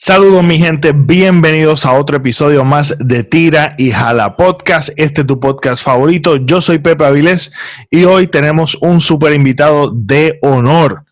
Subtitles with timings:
[0.00, 4.90] Saludos mi gente, bienvenidos a otro episodio más de Tira y Jala Podcast.
[4.90, 6.36] Este es tu podcast favorito.
[6.36, 7.52] Yo soy Pepe Avilés
[7.90, 11.04] y hoy tenemos un super invitado de honor.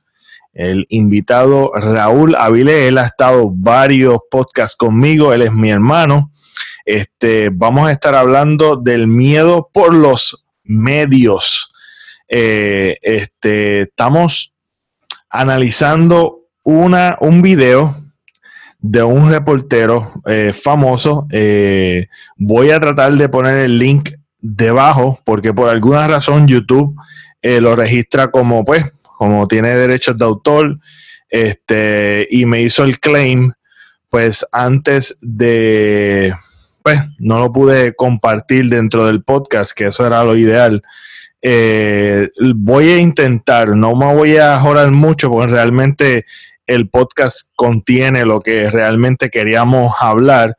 [0.52, 6.30] El invitado Raúl Avilés, él ha estado varios podcasts conmigo, él es mi hermano.
[6.84, 11.72] Este, vamos a estar hablando del miedo por los medios.
[12.28, 14.54] Eh, este, estamos
[15.28, 18.05] analizando una, un video
[18.90, 21.26] de un reportero eh, famoso.
[21.30, 26.94] Eh, voy a tratar de poner el link debajo porque por alguna razón YouTube
[27.42, 28.84] eh, lo registra como pues
[29.18, 30.78] como tiene derechos de autor
[31.28, 33.52] este y me hizo el claim
[34.08, 36.32] pues antes de
[36.84, 40.82] pues no lo pude compartir dentro del podcast que eso era lo ideal
[42.54, 46.24] voy a intentar no me voy a jorar mucho porque realmente
[46.66, 50.56] el podcast contiene lo que realmente queríamos hablar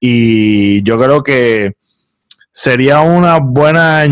[0.00, 1.76] y yo creo que
[2.52, 4.04] sería una buena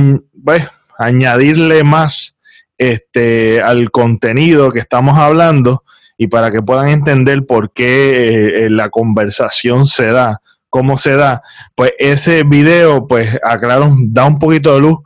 [0.45, 0.67] pues,
[0.99, 2.37] añadirle más
[2.79, 5.85] este, al contenido que estamos hablando
[6.17, 11.43] y para que puedan entender por qué eh, la conversación se da, cómo se da,
[11.75, 14.99] pues ese video, pues aclaro, da un poquito de luz,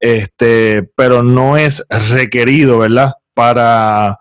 [0.00, 3.14] este, pero no es requerido, ¿verdad?
[3.34, 4.18] Para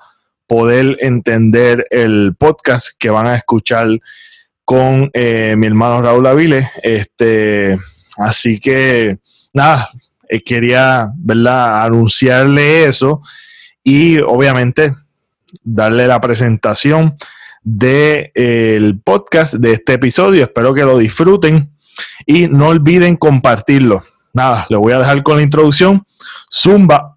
[0.48, 3.88] poder entender el podcast que van a escuchar
[4.64, 6.68] con eh, mi hermano Raúl Aviles.
[6.82, 7.78] Este,
[8.18, 9.20] así que
[9.54, 9.90] nada,
[10.28, 11.84] eh, quería ¿verdad?
[11.84, 13.22] anunciarle eso
[13.84, 14.94] y obviamente
[15.64, 17.16] darle la presentación
[17.64, 20.44] del el podcast de este episodio.
[20.44, 21.72] Espero que lo disfruten
[22.26, 24.02] y no olviden compartirlo.
[24.34, 26.04] Nada, le voy a dejar con la introducción.
[26.52, 27.14] Zumba.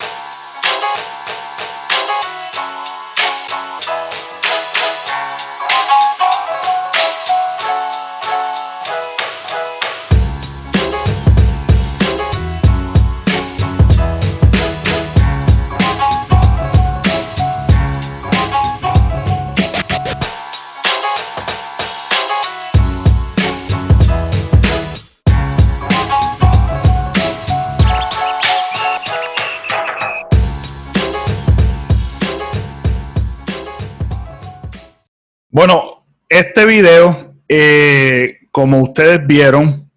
[35.59, 39.91] Bueno, este video, eh, como ustedes vieron,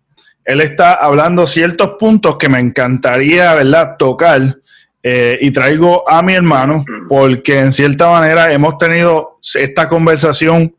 [0.43, 4.57] él está hablando ciertos puntos que me encantaría, ¿verdad?, tocar.
[5.03, 10.75] Eh, y traigo a mi hermano porque en cierta manera hemos tenido esta conversación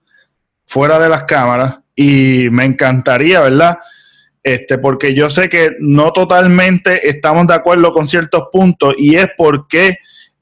[0.67, 3.79] fuera de las cámaras y me encantaría, ¿verdad?
[4.43, 9.29] Este, porque yo sé que no totalmente estamos de acuerdo con ciertos puntos y es
[9.37, 9.99] porque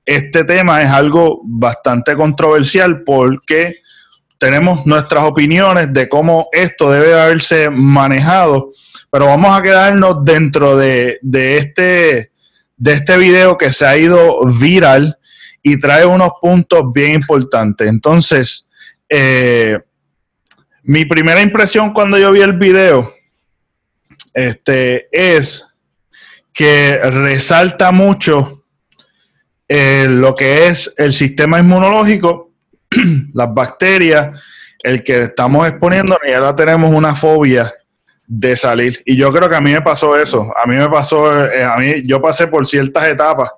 [0.07, 3.83] este tema es algo bastante controversial porque
[4.41, 8.71] tenemos nuestras opiniones de cómo esto debe haberse manejado,
[9.11, 12.33] pero vamos a quedarnos dentro de, este,
[12.75, 15.19] de este video que se ha ido viral
[15.62, 17.87] y trae unos puntos bien importantes.
[17.87, 18.71] Entonces,
[19.11, 19.78] eh,
[20.84, 23.12] mi primera impresión cuando yo vi el video
[24.33, 25.67] este, es
[26.55, 28.65] que resalta mucho
[29.69, 32.50] eh, lo que es el sistema inmunológico
[33.34, 34.41] las bacterias,
[34.83, 37.73] el que estamos exponiendo, y ahora tenemos una fobia
[38.27, 39.03] de salir.
[39.05, 40.53] Y yo creo que a mí me pasó eso.
[40.56, 43.51] A mí me pasó, eh, a mí, yo pasé por ciertas etapas.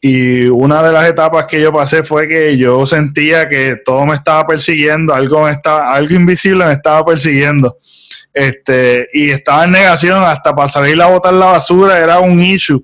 [0.00, 4.14] Y una de las etapas que yo pasé fue que yo sentía que todo me
[4.14, 7.76] estaba persiguiendo, algo me estaba, algo invisible me estaba persiguiendo.
[8.32, 12.82] Este, y estaba en negación hasta para salir a botar la basura, era un issue.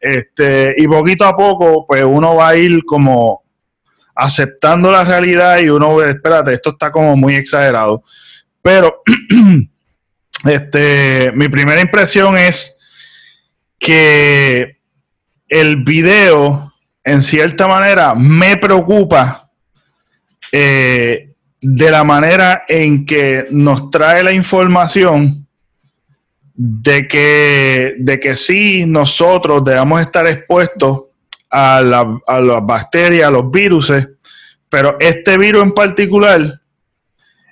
[0.00, 3.42] Este, y poquito a poco, pues uno va a ir como
[4.14, 8.02] aceptando la realidad y uno ve, espérate, esto está como muy exagerado.
[8.62, 9.02] Pero
[10.44, 12.76] este, mi primera impresión es
[13.78, 14.78] que
[15.48, 19.50] el video, en cierta manera, me preocupa
[20.50, 25.46] eh, de la manera en que nos trae la información
[26.54, 31.03] de que, de que sí nosotros debemos estar expuestos
[31.54, 33.92] a, las bacterias, a los virus,
[34.68, 36.60] pero este virus en particular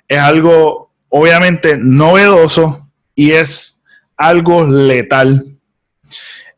[0.07, 3.81] es algo obviamente novedoso y es
[4.17, 5.45] algo letal.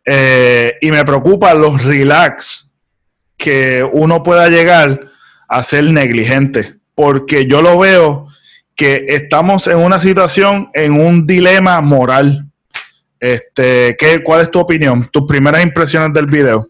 [0.03, 2.73] Eh, y me preocupa los relax
[3.37, 4.99] que uno pueda llegar
[5.47, 8.27] a ser negligente, porque yo lo veo
[8.75, 12.45] que estamos en una situación, en un dilema moral.
[13.19, 15.07] Este, ¿qué, ¿Cuál es tu opinión?
[15.11, 16.69] Tus primeras impresiones del video.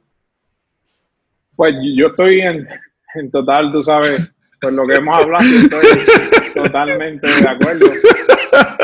[1.55, 2.67] Pues yo estoy en,
[3.15, 4.29] en total, tú sabes,
[4.59, 7.87] pues lo que hemos hablado, estoy totalmente de acuerdo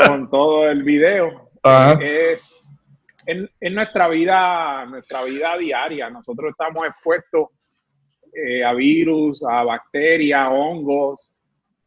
[0.06, 1.50] con todo el video.
[2.00, 2.62] Es
[3.26, 6.10] en, nuestra vida, nuestra vida diaria.
[6.10, 7.48] Nosotros estamos expuestos
[8.32, 11.30] eh, a virus, a bacterias, hongos.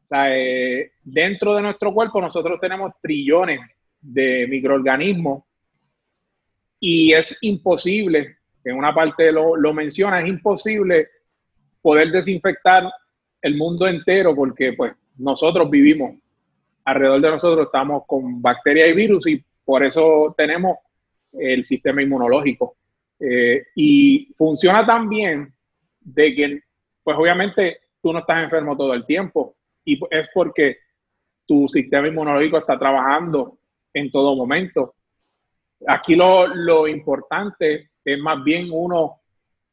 [0.04, 3.60] O sea, eh, dentro de nuestro cuerpo nosotros tenemos trillones
[4.00, 5.44] de microorganismos
[6.80, 11.08] y es imposible, en una parte lo, lo menciona, es imposible
[11.82, 12.92] poder desinfectar
[13.42, 16.16] el mundo entero porque pues nosotros vivimos,
[16.84, 20.78] alrededor de nosotros estamos con bacterias y virus y por eso tenemos
[21.34, 22.76] el sistema inmunológico.
[23.20, 25.54] Eh, y funciona tan bien
[26.02, 26.60] de que,
[27.04, 30.78] pues obviamente tú no estás enfermo todo el tiempo y es porque
[31.46, 33.58] tu sistema inmunológico está trabajando
[33.94, 34.96] en todo momento.
[35.88, 39.22] Aquí lo, lo importante es más bien uno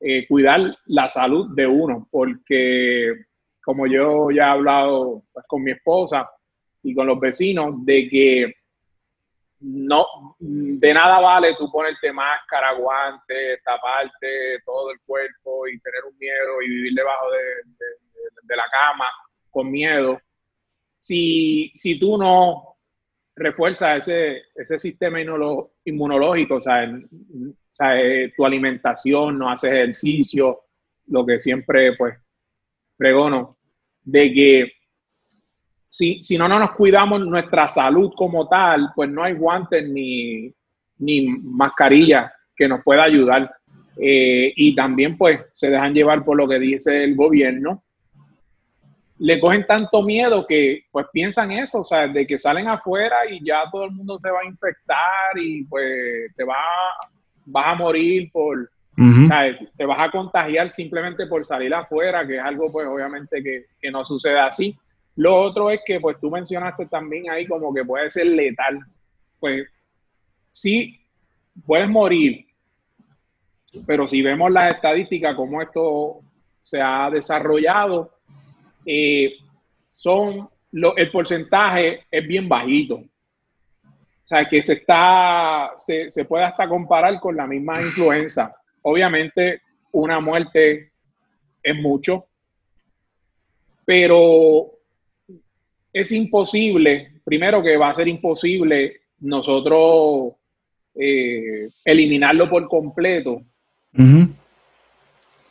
[0.00, 3.25] eh, cuidar la salud de uno, porque
[3.62, 6.29] como yo ya he hablado pues, con mi esposa
[6.82, 8.55] y con los vecinos, de que
[9.61, 10.05] no,
[10.40, 16.62] de nada vale tú ponerte máscara, guantes, taparte todo el cuerpo y tener un miedo
[16.62, 19.06] y vivir debajo de, la cama
[19.50, 20.20] con miedo.
[20.99, 22.76] Si, si tú no
[23.37, 25.20] refuerzas ese, ese sistema
[25.85, 26.90] inmunológico, o sea,
[27.81, 30.61] eh, tu alimentación, no haces ejercicio,
[31.07, 32.17] lo que siempre pues
[32.97, 33.57] pregono,
[34.03, 34.73] de que
[35.89, 40.53] si, si no, no nos cuidamos nuestra salud como tal, pues no hay guantes ni,
[40.99, 43.55] ni mascarilla que nos pueda ayudar.
[43.99, 47.83] Eh, y también pues se dejan llevar por lo que dice el gobierno.
[49.19, 53.45] Le cogen tanto miedo que pues piensan eso, o sea, de que salen afuera y
[53.45, 56.57] ya todo el mundo se va a infectar y pues te va,
[57.44, 58.71] vas a morir por,
[59.77, 63.91] te vas a contagiar simplemente por salir afuera, que es algo pues obviamente que, que,
[63.91, 64.77] no sucede así.
[65.17, 68.81] Lo otro es que pues tú mencionaste también ahí como que puede ser letal.
[69.41, 69.67] Pues
[70.50, 71.00] sí,
[71.67, 72.47] puedes morir,
[73.87, 76.21] pero si vemos las estadísticas, cómo esto
[76.61, 78.11] se ha desarrollado,
[78.85, 79.35] eh,
[79.88, 83.03] son lo, el porcentaje es bien bajito.
[84.25, 88.55] O sea, que se está, se, se puede hasta comparar con la misma influenza.
[88.83, 90.93] Obviamente, una muerte
[91.63, 92.27] es mucho,
[93.85, 94.71] pero
[95.93, 100.35] es imposible, primero que va a ser imposible nosotros
[100.95, 103.43] eh, eliminarlo por completo.
[103.95, 104.27] o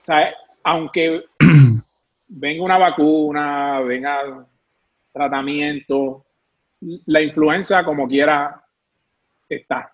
[0.03, 0.33] sea,
[0.63, 1.23] aunque
[2.27, 4.47] venga una vacuna, venga
[5.11, 6.25] tratamiento,
[6.81, 8.63] la influenza como quiera
[9.47, 9.93] está.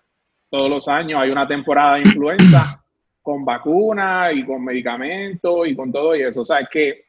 [0.50, 2.82] Todos los años hay una temporada de influenza
[3.22, 6.40] con vacunas y con medicamentos y con todo eso.
[6.40, 7.04] O sea, es que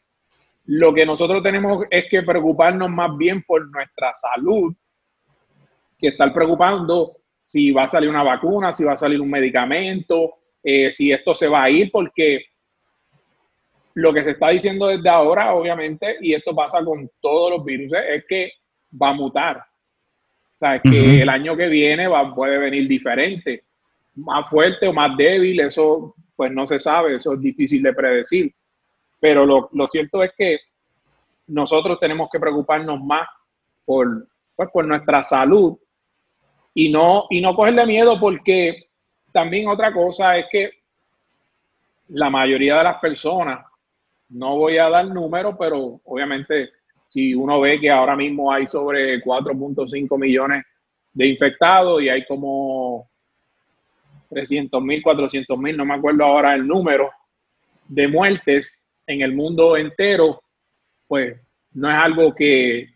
[0.65, 4.73] lo que nosotros tenemos es que preocuparnos más bien por nuestra salud
[5.97, 10.35] que estar preocupando si va a salir una vacuna, si va a salir un medicamento,
[10.63, 12.45] eh, si esto se va a ir, porque
[13.95, 17.91] lo que se está diciendo desde ahora, obviamente, y esto pasa con todos los virus,
[18.07, 18.51] es que
[19.01, 19.65] va a mutar.
[20.59, 23.63] O sea, que el año que viene va, puede venir diferente
[24.15, 28.53] más fuerte o más débil, eso pues no se sabe, eso es difícil de predecir.
[29.21, 30.59] Pero lo, lo cierto es que
[31.47, 33.25] nosotros tenemos que preocuparnos más
[33.85, 35.77] por, pues, por nuestra salud
[36.73, 38.89] y no, y no cogerle miedo porque
[39.31, 40.71] también otra cosa es que
[42.09, 43.65] la mayoría de las personas,
[44.27, 46.71] no voy a dar números, pero obviamente
[47.09, 50.63] si uno ve que ahora mismo hay sobre 4.5 millones
[51.11, 53.09] de infectados y hay como
[54.29, 57.09] 300 mil, 400 mil, no me acuerdo ahora el número
[57.87, 60.39] de muertes en el mundo entero,
[61.07, 61.35] pues
[61.73, 62.89] no es algo que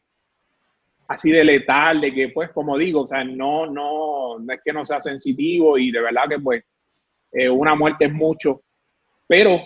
[1.08, 4.74] así de letal, de que pues como digo, o sea, no, no, no es que
[4.74, 6.64] no sea sensitivo y de verdad que pues
[7.32, 8.62] eh, una muerte es mucho,
[9.28, 9.60] pero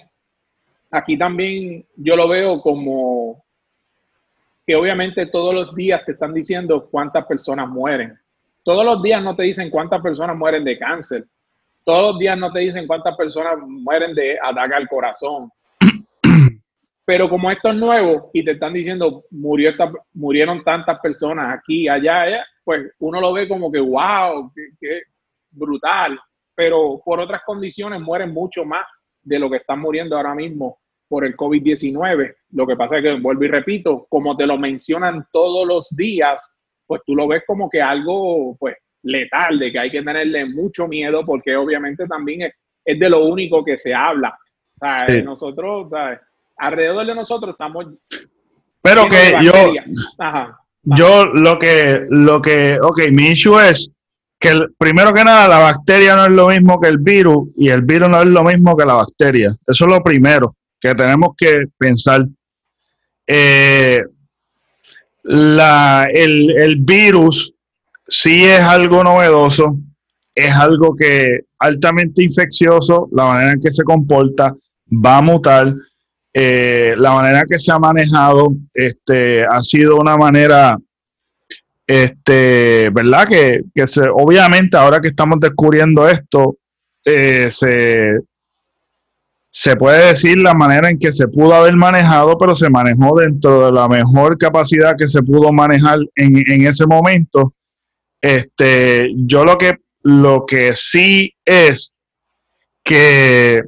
[0.89, 3.43] aquí también yo lo veo como
[4.67, 8.19] que obviamente todos los días te están diciendo cuántas personas mueren.
[8.63, 11.23] Todos los días no te dicen cuántas personas mueren de cáncer,
[11.85, 15.49] todos los días no te dicen cuántas personas mueren de ataque al corazón.
[17.05, 21.87] Pero como esto es nuevo y te están diciendo murió esta, murieron tantas personas aquí,
[21.87, 25.03] allá, allá, pues uno lo ve como que wow, qué,
[25.49, 26.19] brutal.
[26.53, 28.85] Pero por otras condiciones mueren mucho más
[29.23, 32.35] de lo que están muriendo ahora mismo por el COVID-19.
[32.51, 36.41] Lo que pasa es que, vuelvo y repito, como te lo mencionan todos los días,
[36.85, 40.87] pues tú lo ves como que algo, pues, letal, de que hay que tenerle mucho
[40.87, 42.51] miedo porque obviamente también
[42.83, 44.37] es, de lo único que se habla.
[45.23, 45.91] Nosotros,
[46.57, 47.85] alrededor de nosotros estamos...
[48.81, 49.51] Pero que yo...
[50.83, 53.91] yo lo que, lo que, ok, mi issue es
[54.39, 57.81] que primero que nada la bacteria no es lo mismo que el virus y el
[57.81, 59.57] virus no es lo mismo que la bacteria.
[59.67, 62.25] Eso es lo primero que tenemos que pensar.
[63.25, 64.03] Eh,
[65.23, 67.53] la, el, el virus
[68.07, 69.77] sí es algo novedoso,
[70.33, 74.55] es algo que altamente infeccioso, la manera en que se comporta
[74.89, 75.73] va a mutar.
[76.33, 80.77] Eh, la manera que se ha manejado este, ha sido una manera,
[81.87, 83.27] este, ¿verdad?
[83.27, 86.57] Que, se, obviamente ahora que estamos descubriendo esto,
[87.03, 88.19] eh, se,
[89.57, 93.65] se puede decir la manera en que se pudo haber manejado, pero se manejó dentro
[93.65, 97.55] de la mejor capacidad que se pudo manejar en, en ese momento.
[98.21, 101.91] Este, yo lo que, lo que sí es
[102.83, 103.63] que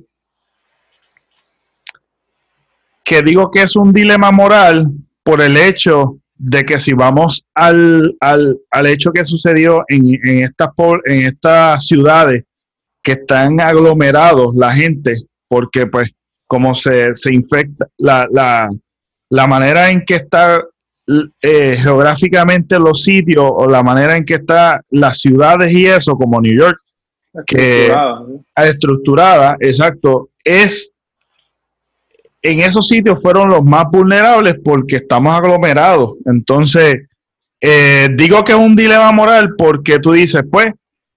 [3.03, 4.91] que digo que es un dilema moral
[5.23, 10.69] por el hecho de que si vamos al, al, hecho que sucedió en, en, estas,
[11.05, 12.43] en estas ciudades
[13.01, 15.15] que están aglomerados la gente,
[15.49, 16.09] porque pues
[16.47, 18.27] como se, infecta, la,
[19.29, 20.63] la, manera en que está
[21.41, 26.39] eh, geográficamente los sitios o la manera en que están las ciudades y eso, como
[26.39, 26.79] New York,
[27.45, 28.25] que estructurada,
[28.55, 30.91] estructurada exacto, es
[32.41, 36.13] en esos sitios fueron los más vulnerables porque estamos aglomerados.
[36.25, 36.95] Entonces,
[37.61, 40.67] eh, digo que es un dilema moral porque tú dices, pues,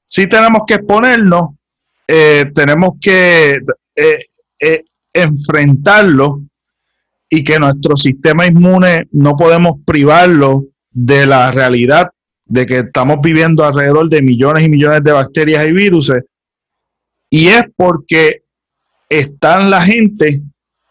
[0.07, 1.51] sí tenemos que exponernos,
[2.09, 3.57] eh, tenemos que
[3.95, 6.43] eh, enfrentarlo
[7.29, 12.11] y que nuestro sistema inmune no podemos privarlo de la realidad
[12.45, 16.13] de que estamos viviendo alrededor de millones y millones de bacterias y virus.
[17.31, 18.43] Y es porque
[19.09, 20.43] están la gente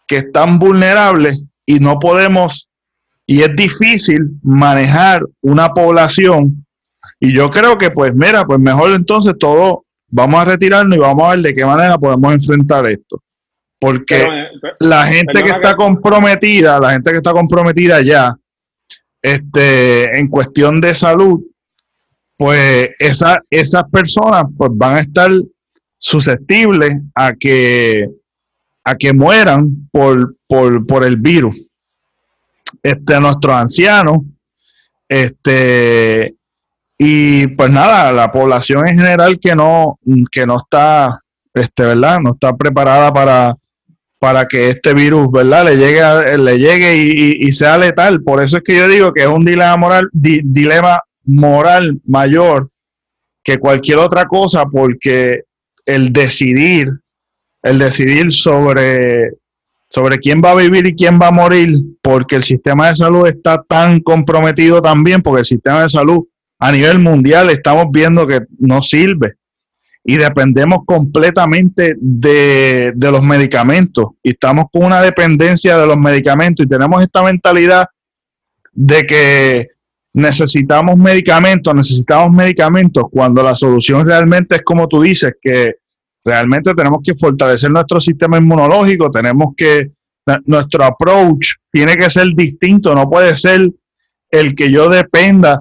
[0.08, 2.68] que están vulnerables y no podemos,
[3.26, 6.66] y es difícil manejar una población.
[7.20, 11.24] Y yo creo que, pues, mira, pues mejor entonces todo, vamos a retirarnos y vamos
[11.24, 13.20] a ver de qué manera podemos enfrentar esto.
[13.80, 18.36] Porque eh, la gente que está comprometida, la gente que está comprometida ya,
[19.20, 21.40] este, en cuestión de salud,
[22.36, 25.30] pues esa, esas personas pues van a estar
[25.98, 28.08] susceptibles a que
[28.84, 31.56] a que mueran por, por, el virus.
[32.82, 34.18] Este, nuestros ancianos,
[35.08, 36.34] este,
[37.04, 39.98] y pues nada, la población en general que no,
[40.30, 41.20] que no está,
[41.52, 42.20] este, ¿verdad?
[42.20, 43.56] No está preparada para,
[44.20, 45.64] para que este virus, ¿verdad?
[45.64, 48.22] Le llegue, le llegue y, sea letal.
[48.22, 52.70] Por eso es que yo digo que es un dilema moral, dilema moral mayor
[53.42, 55.42] que cualquier otra cosa, porque
[55.84, 56.88] el decidir
[57.64, 59.32] el decidir sobre,
[59.88, 63.26] sobre quién va a vivir y quién va a morir, porque el sistema de salud
[63.26, 66.24] está tan comprometido también, porque el sistema de salud
[66.62, 69.34] a nivel mundial estamos viendo que no sirve
[70.04, 74.06] y dependemos completamente de, de, los medicamentos.
[74.22, 77.86] Y estamos con una dependencia de los medicamentos y tenemos esta mentalidad
[78.72, 79.68] de que
[80.14, 85.76] necesitamos medicamentos, necesitamos medicamentos cuando la solución realmente es como tú dices, que
[86.24, 89.90] Realmente tenemos que fortalecer nuestro sistema inmunológico, tenemos que,
[90.44, 93.68] nuestro approach tiene que ser distinto, no puede ser
[94.30, 95.60] el que yo dependa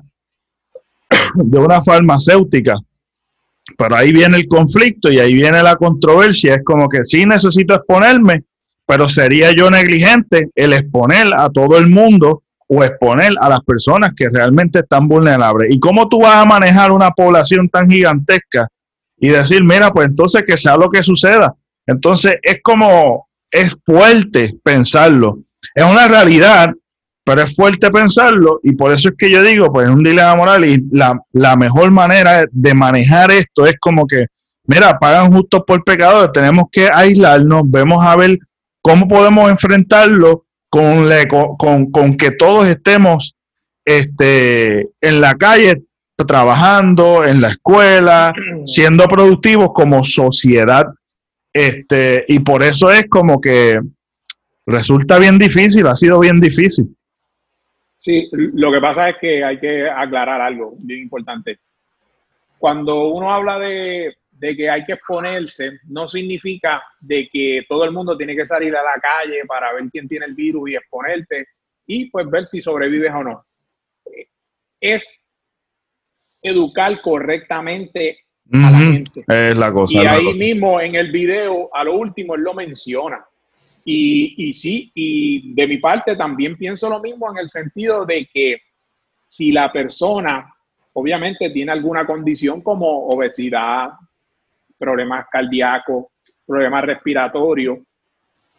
[1.35, 2.75] de una farmacéutica.
[3.77, 6.55] Pero ahí viene el conflicto y ahí viene la controversia.
[6.55, 8.43] Es como que sí necesito exponerme,
[8.85, 14.11] pero sería yo negligente el exponer a todo el mundo o exponer a las personas
[14.15, 15.73] que realmente están vulnerables.
[15.73, 18.67] ¿Y cómo tú vas a manejar una población tan gigantesca
[19.21, 21.55] y decir, mira, pues entonces que sea lo que suceda.
[21.85, 25.39] Entonces es como, es fuerte pensarlo.
[25.75, 26.73] Es una realidad,
[27.23, 30.35] pero es fuerte pensarlo y por eso es que yo digo, pues es un dilema
[30.35, 34.25] moral y la, la mejor manera de manejar esto es como que,
[34.65, 38.37] mira, pagan justos por pecadores, tenemos que aislarnos, vemos a ver
[38.81, 41.07] cómo podemos enfrentarlo con,
[41.57, 43.35] con, con que todos estemos
[43.85, 45.83] este, en la calle
[46.25, 48.33] trabajando en la escuela,
[48.65, 50.85] siendo productivos como sociedad.
[51.53, 53.79] Este, y por eso es como que
[54.65, 56.95] resulta bien difícil, ha sido bien difícil.
[58.01, 61.59] Sí, lo que pasa es que hay que aclarar algo bien importante.
[62.57, 67.91] Cuando uno habla de, de que hay que exponerse, no significa de que todo el
[67.91, 71.45] mundo tiene que salir a la calle para ver quién tiene el virus y exponerte
[71.85, 73.45] y pues ver si sobrevives o no.
[74.79, 75.29] Es
[76.41, 79.23] educar correctamente a la gente.
[79.27, 79.93] Es la cosa.
[79.93, 83.23] Y ahí mismo en el video, a lo último, él lo menciona.
[83.83, 88.61] Y, sí, y de mi parte también pienso lo mismo en el sentido de que
[89.25, 90.53] si la persona
[90.93, 93.91] obviamente tiene alguna condición como obesidad,
[94.77, 96.07] problemas cardíacos,
[96.45, 97.79] problemas respiratorios,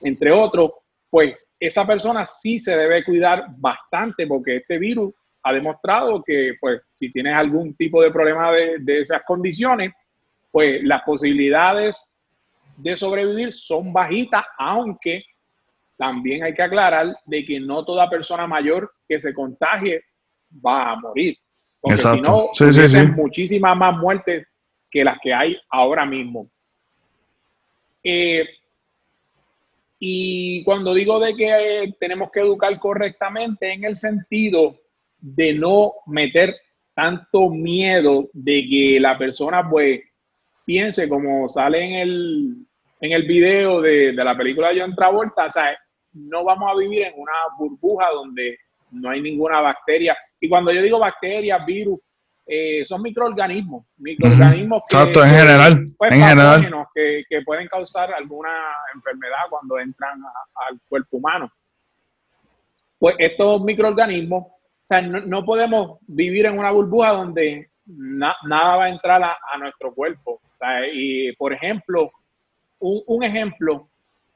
[0.00, 0.72] entre otros,
[1.10, 6.80] pues esa persona sí se debe cuidar bastante porque este virus ha demostrado que pues
[6.94, 9.92] si tienes algún tipo de problema de esas condiciones,
[10.50, 12.11] pues las posibilidades
[12.76, 15.24] de sobrevivir son bajitas, aunque
[15.96, 20.02] también hay que aclarar de que no toda persona mayor que se contagie
[20.64, 21.36] va a morir.
[21.80, 22.64] Porque si no, sí,
[23.16, 24.46] muchísimas más muertes
[24.90, 26.48] que las que hay ahora mismo.
[28.02, 28.44] Eh,
[29.98, 34.76] y cuando digo de que tenemos que educar correctamente, en el sentido
[35.20, 36.56] de no meter
[36.94, 40.00] tanto miedo de que la persona pues
[40.64, 42.56] piense como sale en el,
[43.00, 45.76] en el video de, de la película de John Travolta, o sea,
[46.12, 48.58] no vamos a vivir en una burbuja donde
[48.90, 50.16] no hay ninguna bacteria.
[50.40, 52.00] Y cuando yo digo bacterias, virus,
[52.46, 56.86] eh, son microorganismos, microorganismos que, en general, pues, en general.
[56.94, 58.50] Que, que, pueden causar alguna
[58.94, 60.20] enfermedad cuando entran
[60.68, 61.50] al cuerpo humano.
[62.98, 68.90] Pues estos microorganismos, o sea, no, podemos vivir en una burbuja donde nada va a
[68.90, 70.40] entrar a, nuestro cuerpo.
[70.92, 72.12] Y, por ejemplo,
[72.78, 73.88] un, un ejemplo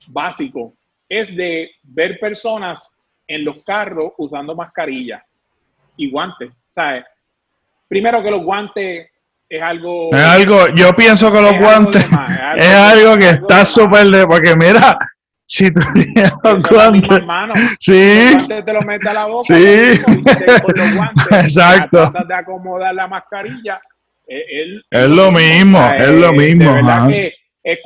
[0.08, 0.74] básico
[1.08, 2.92] es de ver personas
[3.26, 5.24] en los carros usando mascarilla
[5.96, 6.52] y guantes.
[6.76, 7.04] ¿sabes?
[7.88, 9.08] Primero que los guantes
[9.48, 10.10] es algo...
[10.12, 12.04] Es algo, yo pienso que los guantes
[12.56, 14.26] es algo, que está súper de...
[14.26, 14.98] Porque mira,
[15.46, 17.18] si tú tienes los guantes...
[17.80, 18.24] sí.
[18.24, 19.42] Los guantes te los metes a la boca.
[19.42, 20.02] Sí.
[20.62, 22.02] con los guantes, Exacto.
[22.02, 23.80] Tratas de acomodar la mascarilla.
[24.26, 26.64] Es, es lo mismo, es, lo mismo.
[26.64, 27.78] De verdad que es,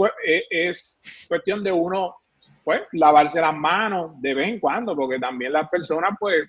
[0.51, 2.17] es cuestión de uno
[2.65, 6.49] pues lavarse las manos de vez en cuando, porque también las personas pues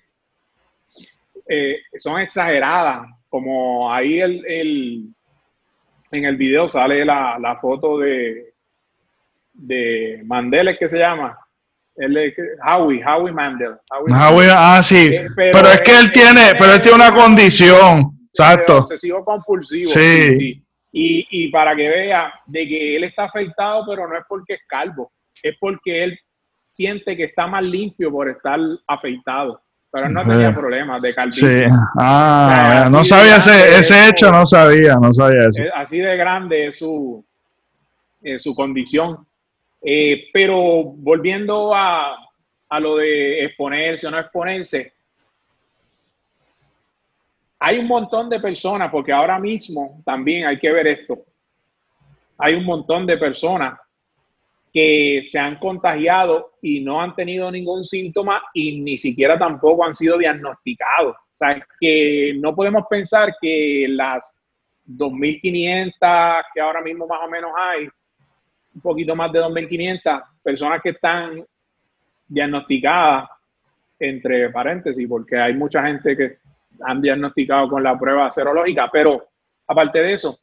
[1.48, 5.04] eh, son exageradas, como ahí el, el,
[6.10, 8.52] en el video sale la, la foto de,
[9.52, 11.38] de Mandela, que se llama,
[11.96, 13.76] él Howie, Howie Mandel.
[13.90, 15.08] Howie, ah, sí.
[15.12, 18.78] Eh, pero, es que él tiene, pero él tiene una condición, exacto.
[18.78, 19.90] Obsesivo compulsivo.
[19.90, 20.34] Sí.
[20.34, 20.62] sí.
[20.94, 24.60] Y, y, para que vea de que él está afectado, pero no es porque es
[24.66, 25.10] calvo
[25.42, 26.18] es porque él
[26.64, 29.60] siente que está más limpio por estar afeitado.
[29.90, 31.64] Pero él no tenía problemas de calvicie.
[31.64, 31.74] Sí.
[31.98, 35.64] Ah, no sabía ese, ese hecho, no sabía, no sabía eso.
[35.74, 37.22] Así de grande es su,
[38.38, 39.26] su condición.
[39.82, 42.16] Eh, pero volviendo a,
[42.70, 44.94] a lo de exponerse o no exponerse,
[47.64, 51.24] hay un montón de personas, porque ahora mismo también hay que ver esto.
[52.36, 53.78] Hay un montón de personas
[54.72, 59.94] que se han contagiado y no han tenido ningún síntoma y ni siquiera tampoco han
[59.94, 61.14] sido diagnosticados.
[61.14, 64.40] O sea, que no podemos pensar que las
[64.88, 67.86] 2.500 que ahora mismo más o menos hay,
[68.74, 71.46] un poquito más de 2.500 personas que están
[72.26, 73.28] diagnosticadas,
[74.00, 76.41] entre paréntesis, porque hay mucha gente que
[76.84, 79.24] han diagnosticado con la prueba serológica, pero
[79.66, 80.38] aparte de eso,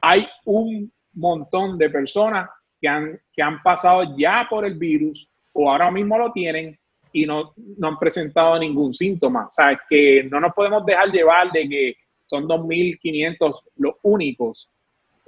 [0.00, 2.48] hay un montón de personas
[2.80, 6.78] que han, que han pasado ya por el virus o ahora mismo lo tienen
[7.12, 9.46] y no, no han presentado ningún síntoma.
[9.46, 11.96] O sea, que no nos podemos dejar llevar de que
[12.26, 14.68] son 2.500 los únicos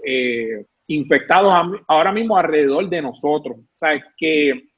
[0.05, 1.53] eh, infectados
[1.89, 3.59] ahora mismo alrededor de nosotros.
[3.59, 4.69] O sea, que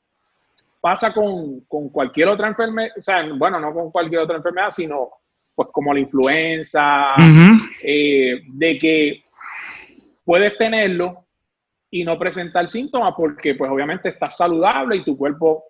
[0.80, 5.10] pasa con, con, cualquier otra enfermedad, o sea, bueno, no con cualquier otra enfermedad, sino
[5.54, 7.14] pues como la influenza,
[7.82, 9.24] eh, de que
[10.24, 11.24] puedes tenerlo,
[11.94, 15.62] y no presentar síntomas porque pues obviamente estás saludable y tu cuerpo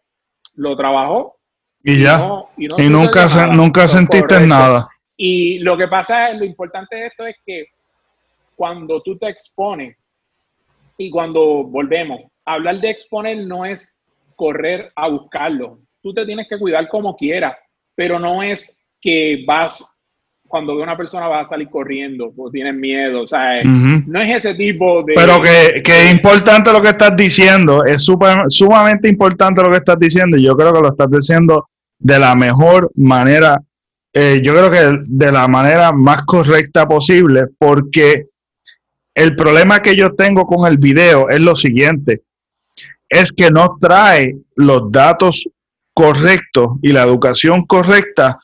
[0.54, 1.36] lo trabajó.
[1.82, 2.18] Y ya.
[2.56, 4.88] Y, nunca, nunca sentiste nada.
[5.18, 7.66] Y lo que pasa es, lo importante de esto es que
[8.56, 9.98] cuando tú te expones
[10.96, 13.94] y cuando volvemos, hablar de exponer no es
[14.34, 15.80] correr a buscarlo.
[16.02, 17.54] Tú te tienes que cuidar como quieras,
[17.94, 19.84] pero no es que vas
[20.48, 24.36] cuando ve una persona va a salir corriendo o tienes miedo, o sea, no es
[24.36, 25.14] ese tipo de...
[25.14, 29.78] Pero que, que es importante lo que estás diciendo, es super, sumamente importante lo que
[29.78, 33.60] estás diciendo y yo creo que lo estás diciendo de la mejor manera,
[34.12, 38.26] eh, yo creo que de la manera más correcta posible, porque
[39.14, 42.22] el problema que yo tengo con el video es lo siguiente,
[43.08, 45.48] es que no trae los datos
[45.92, 48.38] correctos y la educación correcta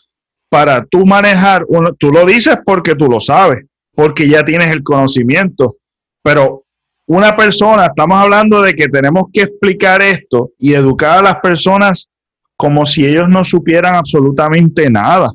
[0.50, 4.82] para tú manejar, uno, tú lo dices porque tú lo sabes, porque ya tienes el
[4.82, 5.76] conocimiento,
[6.22, 6.64] pero
[7.06, 12.10] una persona, estamos hablando de que tenemos que explicar esto y educar a las personas
[12.56, 15.30] como si ellos no supieran absolutamente nada.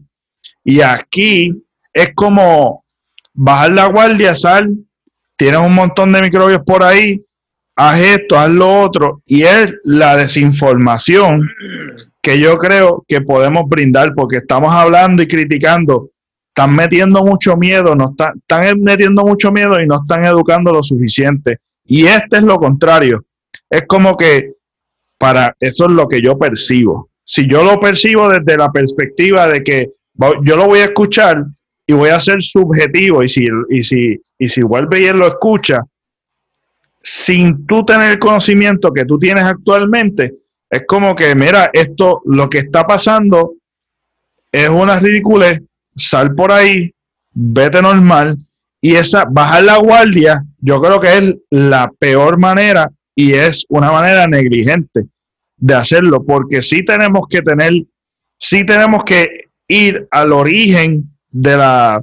[0.63, 1.51] Y aquí
[1.91, 2.85] es como
[3.33, 4.73] bajar la guardia, sal,
[5.35, 7.21] tienes un montón de microbios por ahí,
[7.75, 11.41] haz esto, haz lo otro, y es la desinformación
[12.25, 16.09] que yo creo que podemos brindar, porque estamos hablando y criticando,
[16.47, 20.81] están metiendo mucho miedo, no están, están metiendo mucho miedo y no están educando lo
[20.81, 21.59] suficiente.
[21.85, 23.23] Y este es lo contrario.
[23.69, 24.53] Es como que
[25.19, 27.11] para eso es lo que yo percibo.
[27.23, 29.91] Si yo lo percibo desde la perspectiva de que
[30.43, 31.45] yo lo voy a escuchar
[31.85, 35.27] y voy a ser subjetivo y si, y si, y si vuelve y él lo
[35.27, 35.77] escucha,
[37.03, 40.33] sin tú tener el conocimiento que tú tienes actualmente,
[40.69, 43.53] es como que, mira, esto, lo que está pasando
[44.51, 45.61] es una ridiculez,
[45.95, 46.93] sal por ahí,
[47.33, 48.37] vete normal,
[48.81, 53.91] y esa, bajar la guardia, yo creo que es la peor manera y es una
[53.91, 55.05] manera negligente
[55.57, 57.71] de hacerlo, porque sí tenemos que tener,
[58.37, 62.01] sí tenemos que ir al origen de la,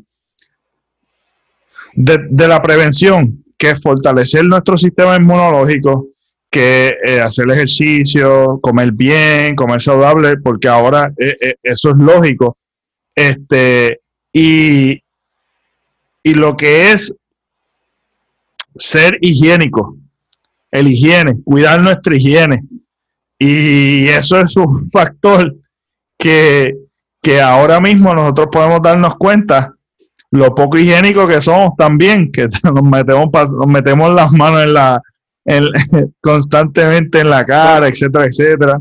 [1.95, 6.09] de, la prevención, que es fortalecer nuestro sistema inmunológico,
[6.53, 12.59] que eh, hacer ejercicio, comer bien, comer saludable, porque ahora eh, eh, eso es lógico.
[13.15, 15.03] Este, y,
[16.23, 17.17] y lo que es
[18.77, 19.97] ser higiénico,
[20.71, 22.63] el higiene, cuidar nuestra higiene.
[23.39, 25.57] Y eso es un factor
[26.19, 26.77] que,
[27.23, 29.75] que ahora mismo nosotros podemos darnos cuenta
[30.31, 35.01] lo poco higiénico que somos también, que nos metemos, nos metemos las manos en la,
[36.21, 38.79] constantemente en la cara, etcétera, etcétera.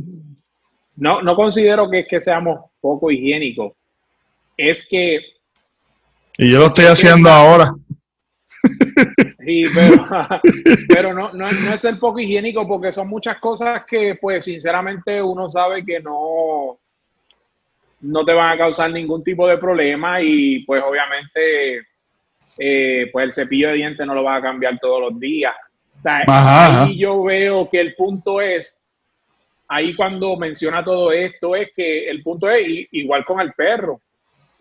[0.95, 3.73] No, no considero que es que seamos poco higiénicos.
[4.57, 5.19] Es que.
[6.37, 7.73] Y yo lo estoy haciendo ahora.
[9.43, 10.07] Sí, pero,
[10.87, 15.19] pero no, no, no, es el poco higiénico porque son muchas cosas que, pues, sinceramente,
[15.19, 16.77] uno sabe que no,
[18.01, 21.87] no te van a causar ningún tipo de problema y, pues, obviamente,
[22.57, 25.55] eh, pues el cepillo de dientes no lo va a cambiar todos los días.
[26.01, 28.81] O sea, ahí yo veo que el punto es,
[29.67, 34.01] ahí cuando menciona todo esto, es que el punto es igual con el perro.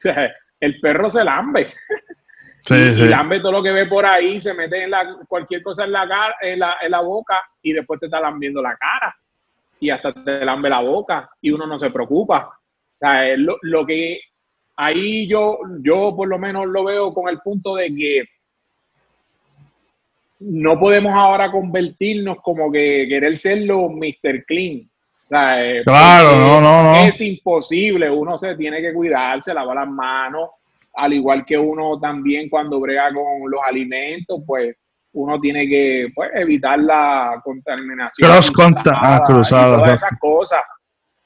[0.00, 1.72] O sea, el perro se lambe.
[2.62, 5.84] Sí, y, lambe todo lo que ve por ahí, se mete en la, cualquier cosa
[5.84, 9.16] en la, cara, en, la, en la boca y después te está lambiendo la cara.
[9.80, 12.48] Y hasta te lambe la boca y uno no se preocupa.
[12.48, 14.20] O sea, lo, lo que
[14.76, 18.24] ahí yo, yo por lo menos lo veo con el punto de que
[20.40, 24.44] no podemos ahora convertirnos como que querer ser los Mr.
[24.46, 24.90] Clean.
[25.24, 26.96] O sea, eh, claro, no, no, no.
[26.96, 30.50] Es imposible, uno se tiene que cuidarse, lavar las manos,
[30.94, 34.76] al igual que uno también cuando brega con los alimentos, pues
[35.12, 38.28] uno tiene que pues, evitar la contaminación.
[38.28, 38.52] Cross
[38.92, 39.76] ah, cruzada.
[39.76, 40.60] Todas esas cosas.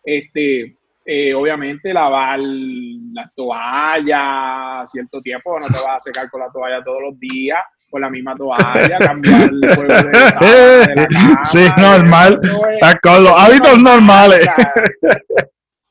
[0.02, 6.50] Este, eh, obviamente lavar la toalla cierto tiempo, no te vas a secar con la
[6.50, 7.60] toalla todos los días,
[7.94, 12.36] con la misma toalla, cambiar el juego de, la cama, Sí, normal,
[13.00, 14.48] con los hábitos normales.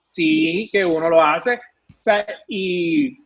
[0.05, 1.53] sí, que uno lo hace.
[1.53, 3.17] O sea, y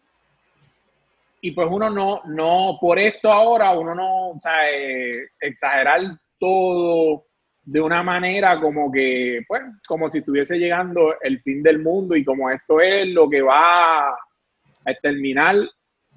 [1.41, 6.01] y pues uno no, no, por esto ahora, uno no, o sea, eh, exagerar
[6.37, 7.25] todo
[7.63, 12.23] de una manera como que, pues, como si estuviese llegando el fin del mundo y
[12.23, 15.55] como esto es lo que va a terminar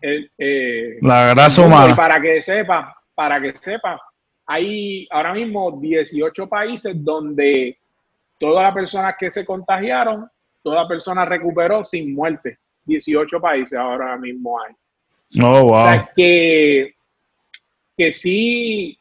[0.03, 1.95] eh, la grasa humana.
[1.95, 4.01] para que sepa, para que sepa,
[4.47, 7.79] hay ahora mismo 18 países donde
[8.39, 10.29] todas las personas que se contagiaron,
[10.63, 12.59] toda persona recuperó sin muerte.
[12.85, 14.75] 18 países ahora mismo hay.
[15.43, 15.73] Oh, wow.
[15.75, 16.95] O sea, que,
[17.97, 18.99] que sí,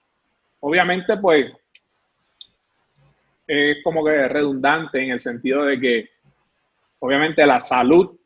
[0.59, 1.51] obviamente, pues,
[3.47, 6.09] es como que redundante en el sentido de que,
[6.99, 8.18] obviamente, la salud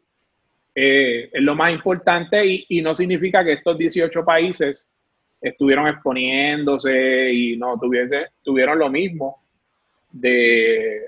[0.76, 4.92] eh, es lo más importante y, no significa que estos 18 países
[5.40, 9.44] estuvieron exponiéndose y no tuviese, tuvieron lo mismo
[10.12, 11.02] de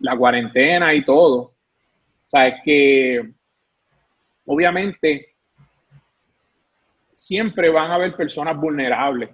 [0.00, 1.36] la cuarentena y todo.
[1.38, 1.54] O
[2.26, 3.30] sea, es que
[4.44, 5.34] obviamente
[7.18, 9.30] siempre van a haber personas vulnerables.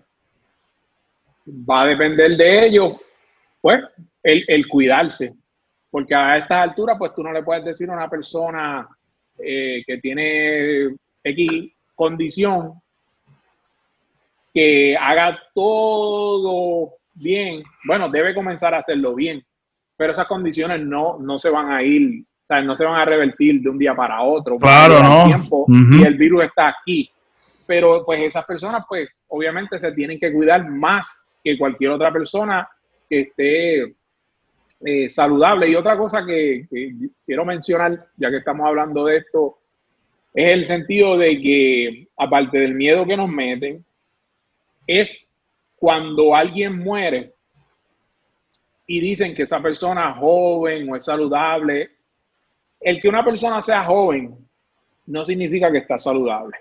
[1.47, 2.95] Va a depender de ellos,
[3.61, 3.83] pues,
[4.23, 5.35] el, cuidarse.
[5.91, 8.89] Porque a estas alturas, pues tú no le puedes decir a una persona
[9.39, 12.75] eh, que tiene X condición
[14.53, 17.63] que haga todo bien.
[17.85, 19.45] Bueno, debe comenzar a hacerlo bien,
[19.97, 23.05] pero esas condiciones no, no se van a ir, o sea, no se van a
[23.05, 24.59] revertir de un día para otro.
[24.59, 25.27] Claro, no.
[25.27, 27.11] Tiempo, Y el virus está aquí
[27.67, 32.69] pero pues esas personas pues obviamente se tienen que cuidar más que cualquier otra persona
[33.09, 33.95] que esté
[34.85, 35.69] eh, saludable.
[35.69, 36.67] Y otra cosa que,
[37.25, 39.59] quiero mencionar, ya que estamos hablando de esto,
[40.35, 43.85] Es el sentido de que, aparte del miedo que nos meten,
[44.87, 45.27] es
[45.77, 47.33] cuando alguien muere
[48.87, 51.91] y dicen que esa persona es joven o es saludable.
[52.81, 54.37] El que una persona sea joven
[55.07, 56.59] no significa que está saludable.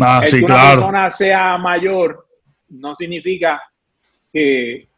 [0.00, 0.80] Ah, el sí, que una claro.
[0.80, 2.26] persona sea mayor
[2.68, 3.62] no significa
[4.32, 4.88] que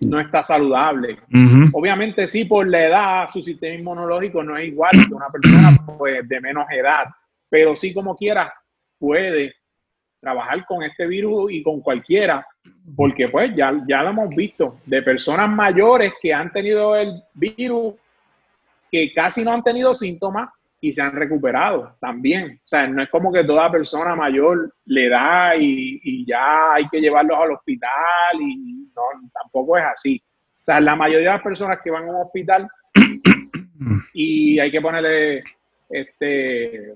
[0.00, 1.18] no está saludable.
[1.72, 6.28] Obviamente sí, por la edad, su sistema inmunológico no es igual que una persona pues,
[6.28, 7.06] de menos edad,
[7.48, 8.52] pero sí como quiera
[8.98, 9.54] puede
[10.20, 12.46] trabajar con este virus y con cualquiera,
[12.96, 17.94] porque pues ya, ya lo hemos visto, de personas mayores que han tenido el virus,
[18.90, 22.56] que casi no han tenido síntomas y se han recuperado también.
[22.56, 26.88] O sea, no es como que toda persona mayor le da y, y ya hay
[26.88, 30.22] que llevarlos al hospital y no, tampoco es así.
[30.60, 32.68] O sea, la mayoría de las personas que van a un hospital
[34.14, 35.44] y hay que ponerle
[35.88, 36.94] este,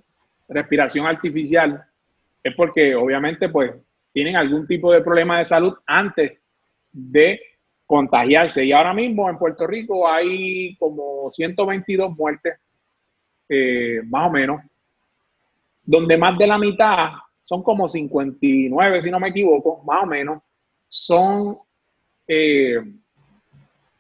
[0.49, 1.85] respiración artificial
[2.43, 3.73] es porque obviamente pues
[4.13, 6.39] tienen algún tipo de problema de salud antes
[6.93, 7.41] de
[7.87, 8.65] contagiarse.
[8.65, 12.59] Y ahora mismo en Puerto Rico hay como 122 muertes,
[13.49, 14.63] eh, más o menos,
[15.85, 17.11] donde más de la mitad,
[17.43, 20.43] son como 59 si no me equivoco, más o menos,
[20.89, 21.59] son
[22.33, 22.81] eh,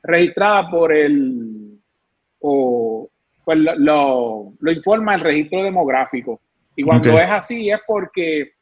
[0.04, 1.80] registradas por el,
[2.38, 3.08] o
[3.44, 6.40] pues lo, lo, lo informa el registro demográfico.
[6.76, 8.52] Y cuando es así es porque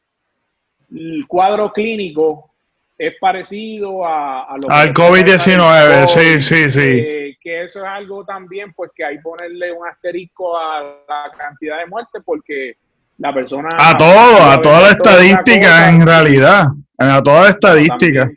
[0.90, 2.50] el cuadro clínico
[2.96, 6.80] es parecido a, a lo Al es COVID-19, el sí, sí, sí.
[6.80, 11.78] eh, que eso es algo también, pues que hay ponerle un asterisco a la cantidad
[11.80, 12.78] de muertes porque
[13.18, 13.68] la persona...
[13.78, 18.30] A todo, a toda la estadística en realidad realidad, a toda la estadística.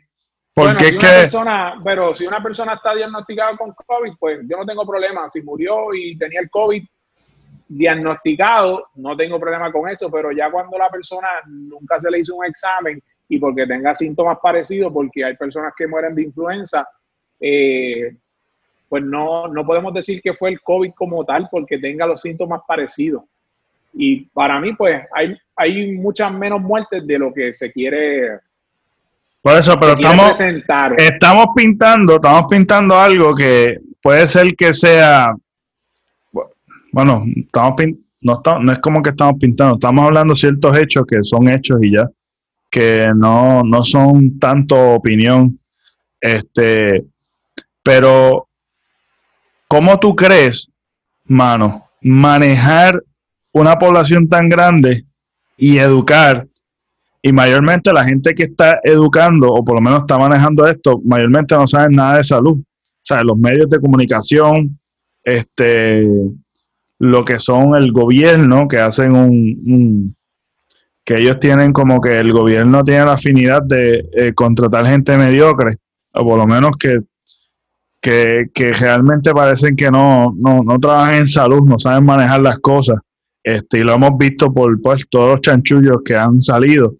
[0.54, 4.40] Porque bueno, si una que, persona, pero si una persona está diagnosticada con COVID, pues
[4.46, 5.28] yo no tengo problema.
[5.28, 6.84] Si murió y tenía el COVID
[7.68, 12.34] diagnosticado, no tengo problema con eso, pero ya cuando la persona nunca se le hizo
[12.36, 16.86] un examen y porque tenga síntomas parecidos, porque hay personas que mueren de influenza,
[17.40, 18.14] eh,
[18.90, 22.60] pues no, no podemos decir que fue el COVID como tal porque tenga los síntomas
[22.68, 23.24] parecidos.
[23.94, 28.40] Y para mí, pues hay, hay muchas menos muertes de lo que se quiere,
[29.42, 30.30] por eso, pero estamos,
[30.98, 35.34] estamos pintando, estamos pintando algo que puede ser que sea,
[36.92, 41.04] bueno, estamos pin- no, está- no es como que estamos pintando, estamos hablando ciertos hechos
[41.08, 42.08] que son hechos y ya,
[42.70, 45.58] que no, no son tanto opinión,
[46.20, 47.04] este,
[47.82, 48.46] pero
[49.66, 50.68] ¿cómo tú crees,
[51.24, 53.02] mano, manejar
[53.52, 55.04] una población tan grande
[55.56, 56.46] y educar
[57.22, 61.54] y mayormente la gente que está educando, o por lo menos está manejando esto, mayormente
[61.54, 62.58] no saben nada de salud.
[62.58, 64.78] O sea, los medios de comunicación,
[65.24, 66.08] este,
[66.98, 69.30] lo que son el gobierno, que hacen un,
[69.66, 70.16] un-
[71.04, 75.78] que ellos tienen como que el gobierno tiene la afinidad de eh, contratar gente mediocre,
[76.14, 77.00] o por lo menos que,
[78.00, 82.58] que, que realmente parecen que no, no, no trabajan en salud, no saben manejar las
[82.58, 82.98] cosas.
[83.44, 86.94] Este, y lo hemos visto por pues, todos los chanchullos que han salido.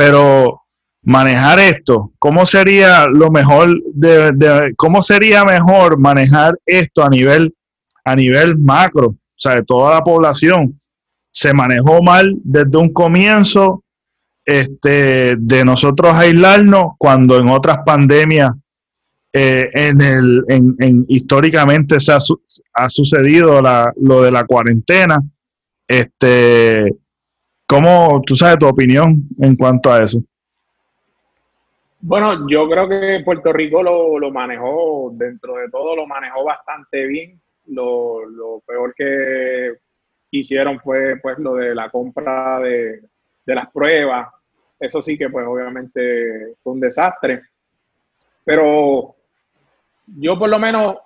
[0.00, 0.62] Pero
[1.02, 7.54] manejar esto, ¿cómo sería lo mejor de, cómo sería mejor manejar esto a nivel
[8.02, 10.80] a nivel macro, o sea, de toda la población?
[11.30, 13.84] Se manejó mal desde un comienzo
[14.46, 18.52] este, de nosotros aislarnos cuando en otras pandemias
[19.34, 22.18] eh, en el, en, en- históricamente se ha,
[22.72, 25.18] ha sucedido la- lo de la cuarentena.
[25.86, 26.96] Este,
[27.70, 30.20] ¿Cómo tú sabes tu opinión en cuanto a eso?
[32.00, 37.06] Bueno, yo creo que Puerto Rico lo, lo manejó, dentro de todo, lo manejó bastante
[37.06, 37.40] bien.
[37.66, 39.74] Lo, lo peor que
[40.32, 43.02] hicieron fue pues lo de la compra de,
[43.46, 44.26] de las pruebas.
[44.80, 47.42] Eso sí que pues obviamente fue un desastre.
[48.44, 49.14] Pero
[50.06, 50.96] yo por lo menos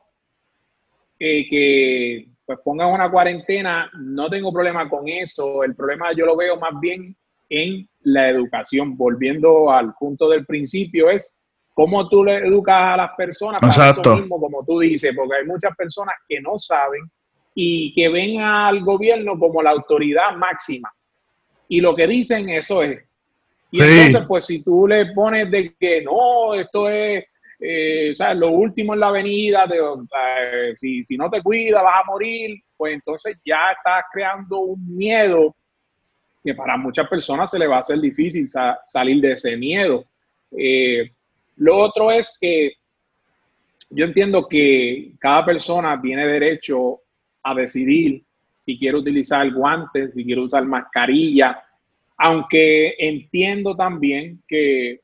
[1.18, 5.64] eh, que pues pongan una cuarentena, no tengo problema con eso.
[5.64, 7.16] El problema yo lo veo más bien
[7.48, 8.96] en la educación.
[8.96, 11.38] Volviendo al punto del principio, es
[11.72, 14.00] cómo tú le educas a las personas para Exacto.
[14.02, 17.02] eso mismo, como tú dices, porque hay muchas personas que no saben
[17.54, 20.92] y que ven al gobierno como la autoridad máxima.
[21.68, 23.02] Y lo que dicen, eso es.
[23.70, 23.82] Y Sí.
[23.82, 27.24] entonces, pues si tú le pones de que no, esto es
[27.60, 32.10] eh, lo último en la avenida, de, eh, si, si no te cuidas vas a
[32.10, 35.54] morir, pues entonces ya estás creando un miedo
[36.42, 40.04] que para muchas personas se le va a hacer difícil sa- salir de ese miedo.
[40.56, 41.10] Eh,
[41.56, 42.72] lo otro es que
[43.90, 47.00] yo entiendo que cada persona tiene derecho
[47.42, 48.22] a decidir
[48.58, 51.62] si quiere utilizar guantes, si quiere usar mascarilla,
[52.16, 55.00] aunque entiendo también que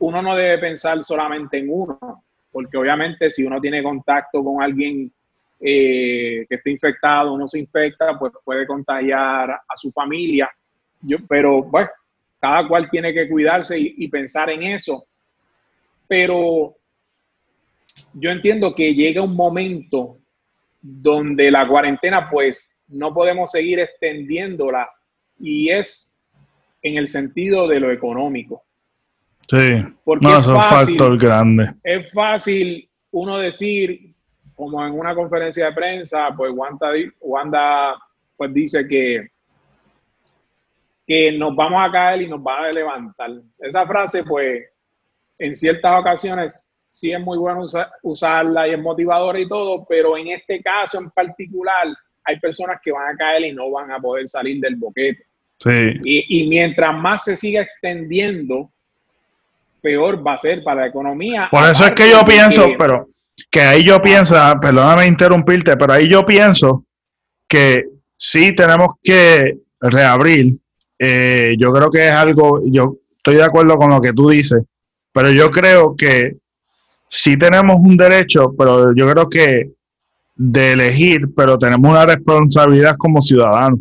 [0.00, 5.12] uno no debe pensar solamente en uno, porque obviamente si uno tiene contacto con alguien
[5.60, 10.50] eh, que esté infectado, uno se infecta, pues puede contagiar a su familia.
[11.02, 11.90] Yo, pero bueno,
[12.40, 15.04] cada cual tiene que cuidarse y, pensar en eso.
[16.08, 16.74] Pero
[18.14, 20.16] yo entiendo que llega un momento
[20.80, 24.88] donde la cuarentena, pues no podemos seguir extendiéndola
[25.38, 26.16] y es
[26.82, 28.64] en el sentido de lo económico.
[29.50, 31.74] Sí, porque no, es, un factor grande.
[31.82, 34.14] Es fácil uno decir,
[34.54, 37.98] como en una conferencia de prensa, pues Wanda, Wanda
[38.36, 39.26] pues dice que,
[41.04, 43.30] que nos vamos a caer y nos va a levantar.
[43.58, 44.62] Esa frase, pues,
[45.36, 47.66] en ciertas ocasiones sí es muy bueno
[48.02, 51.88] usarla y es motivadora y todo, pero en este caso en particular
[52.22, 55.24] hay personas que van a caer y no van a poder salir del boquete.
[55.58, 55.98] Sí.
[56.04, 58.70] Y, y mientras más se siga extendiendo,
[59.80, 61.48] peor va a ser para la economía.
[61.50, 63.08] Por eso es que yo pienso, pero
[63.50, 66.84] que ahí yo pienso, ah, perdóname interrumpirte, pero ahí yo pienso
[67.48, 67.84] que
[68.16, 70.56] sí tenemos que reabrir.
[70.98, 74.62] Eh, yo creo que es algo, yo estoy de acuerdo con lo que tú dices,
[75.12, 76.36] pero yo creo que
[77.08, 79.70] sí tenemos un derecho, pero yo creo que
[80.36, 83.80] de elegir, pero tenemos una responsabilidad como ciudadanos,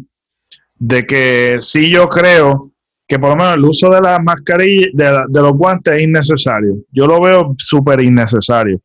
[0.77, 2.68] de que sí yo creo
[3.09, 6.75] que por lo menos el uso de las mascarillas, de, de los guantes es innecesario.
[6.91, 8.79] Yo lo veo súper innecesario.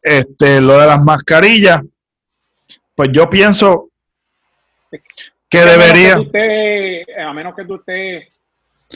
[0.00, 1.82] Este, lo de las mascarillas,
[2.94, 3.90] pues yo pienso
[5.50, 6.14] que debería.
[7.22, 8.40] a menos que tú estés.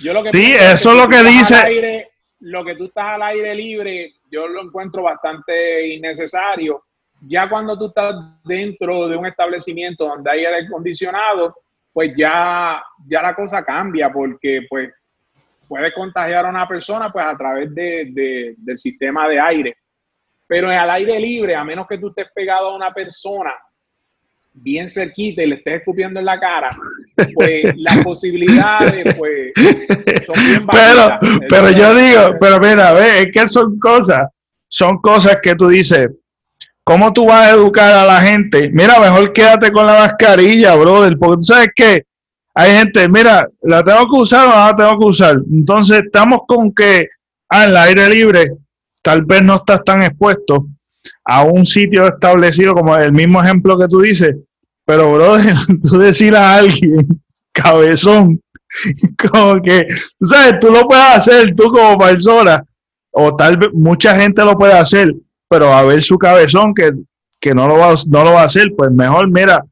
[0.02, 2.08] Yo lo que sí, eso es lo que dice.
[2.40, 6.84] lo que tú estás al aire libre, yo lo encuentro bastante innecesario.
[7.20, 11.54] Ya cuando tú estás dentro de un establecimiento donde hay aire acondicionado,
[11.94, 14.92] pues ya, ya la cosa cambia porque pues
[15.68, 19.76] puede contagiar a una persona pues a través de, del sistema de aire.
[20.46, 23.52] Pero al aire libre, a menos que tú estés pegado a una persona
[24.52, 26.76] bien cerquita y le estés escupiendo en la cara,
[27.34, 29.52] pues las posibilidades pues
[30.26, 31.18] son bien bajas.
[31.20, 34.28] Pero, pero yo digo, pero mira, ve, es que son cosas,
[34.68, 36.08] son cosas que tú dices,
[36.84, 38.70] ¿cómo tú vas a educar a la gente?
[38.72, 42.04] Mira, mejor quédate con la mascarilla, brother, porque tú sabes que
[42.54, 45.36] hay gente, mira, la tengo que usar o no la tengo que usar.
[45.50, 47.08] Entonces estamos con que,
[47.48, 48.52] ah, en el aire libre,
[49.02, 50.66] tal vez no estás tan expuesto
[51.24, 54.36] a un sitio establecido como el mismo ejemplo que tú dices,
[54.84, 57.08] pero brother, tú decir a alguien,
[57.52, 58.40] cabezón,
[59.30, 59.86] como que,
[60.22, 60.60] ¿sabes?
[60.60, 62.64] Tú lo puedes hacer, tú como persona,
[63.10, 65.12] o tal vez mucha gente lo puede hacer,
[65.54, 68.90] pero a ver su cabezón que, no, lo va, no lo va a hacer, pues
[68.90, 69.64] mejor, mira,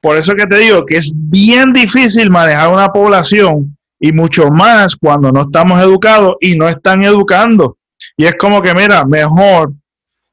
[0.00, 4.96] por eso que te digo que es bien difícil manejar una población y mucho más
[4.96, 7.76] cuando no estamos educados y no están educando.
[8.16, 9.74] Y es como que, mira, mejor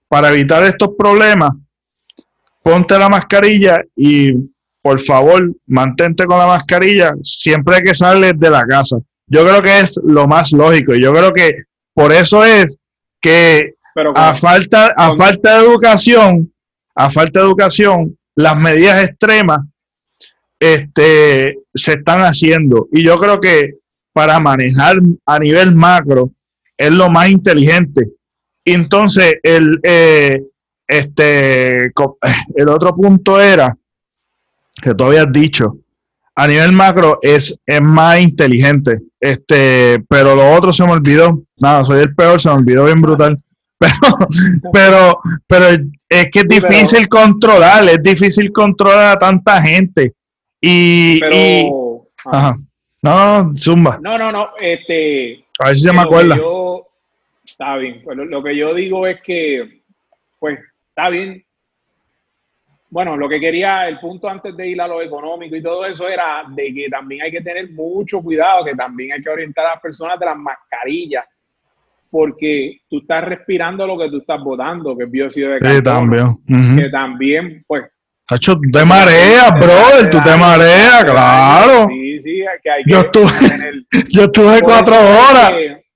[0.07, 1.51] para evitar estos problemas,
[2.63, 4.31] ponte la mascarilla y
[4.81, 8.95] por favor, mantente con la mascarilla siempre que sales de la casa.
[9.27, 10.95] Yo creo que es lo más lógico.
[10.95, 12.77] Y yo creo que por eso es
[13.21, 13.75] que
[14.15, 16.53] a falta, a falta de educación,
[16.95, 19.59] a falta de educación, las medidas extremas
[20.59, 22.87] este, se están haciendo.
[22.91, 23.75] Y yo creo que
[24.13, 26.31] para manejar a nivel macro
[26.77, 28.09] es lo más inteligente.
[28.65, 30.43] entonces, el, eh,
[30.87, 31.91] este,
[32.55, 33.75] el otro punto era,
[34.81, 35.77] que tú habías dicho,
[36.35, 39.01] a nivel macro es, es más inteligente.
[39.19, 41.43] Este, pero lo otro se me olvidó.
[41.57, 43.39] Nada, soy el peor, se me olvidó bien brutal.
[43.81, 44.29] Pero,
[44.71, 45.65] pero, pero
[46.07, 50.13] es que es difícil controlar, es difícil controlar a tanta gente.
[50.59, 52.57] Y, pero, ajá.
[53.01, 53.99] No, zumba.
[54.01, 54.49] No, no, no.
[54.59, 56.35] Este, a ver si se me acuerda.
[57.43, 58.01] está bien.
[58.03, 59.81] Pues lo, que yo digo es que,
[60.39, 61.43] pues, está bien.
[62.89, 66.07] Bueno, lo que quería, el punto antes de ir a lo económico y todo eso
[66.07, 69.69] era de que también hay que tener mucho cuidado, que también hay que orientar a
[69.71, 71.25] las personas de las mascarillas,
[72.11, 76.41] porque tú estás respirando lo que tú estás botando, que es bióxido de carbono.
[76.45, 76.75] Sí, también.
[76.75, 77.85] Que también, pues,
[78.27, 81.87] Tacho, tú te mareas, brother, tú te mareas, claro.
[81.89, 83.31] Sí, sí, que hay que yo estuve,
[84.09, 85.51] yo estuve cuatro horas.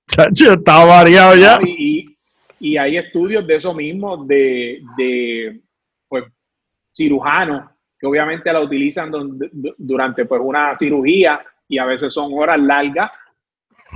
[0.06, 1.58] Tacho, estaba mareado ya.
[1.64, 2.16] Y,
[2.60, 5.60] y, hay estudios de eso mismo, de, de
[6.08, 6.24] pues,
[6.90, 9.10] cirujanos, que obviamente la utilizan
[9.78, 13.10] durante pues, una cirugía y a veces son horas largas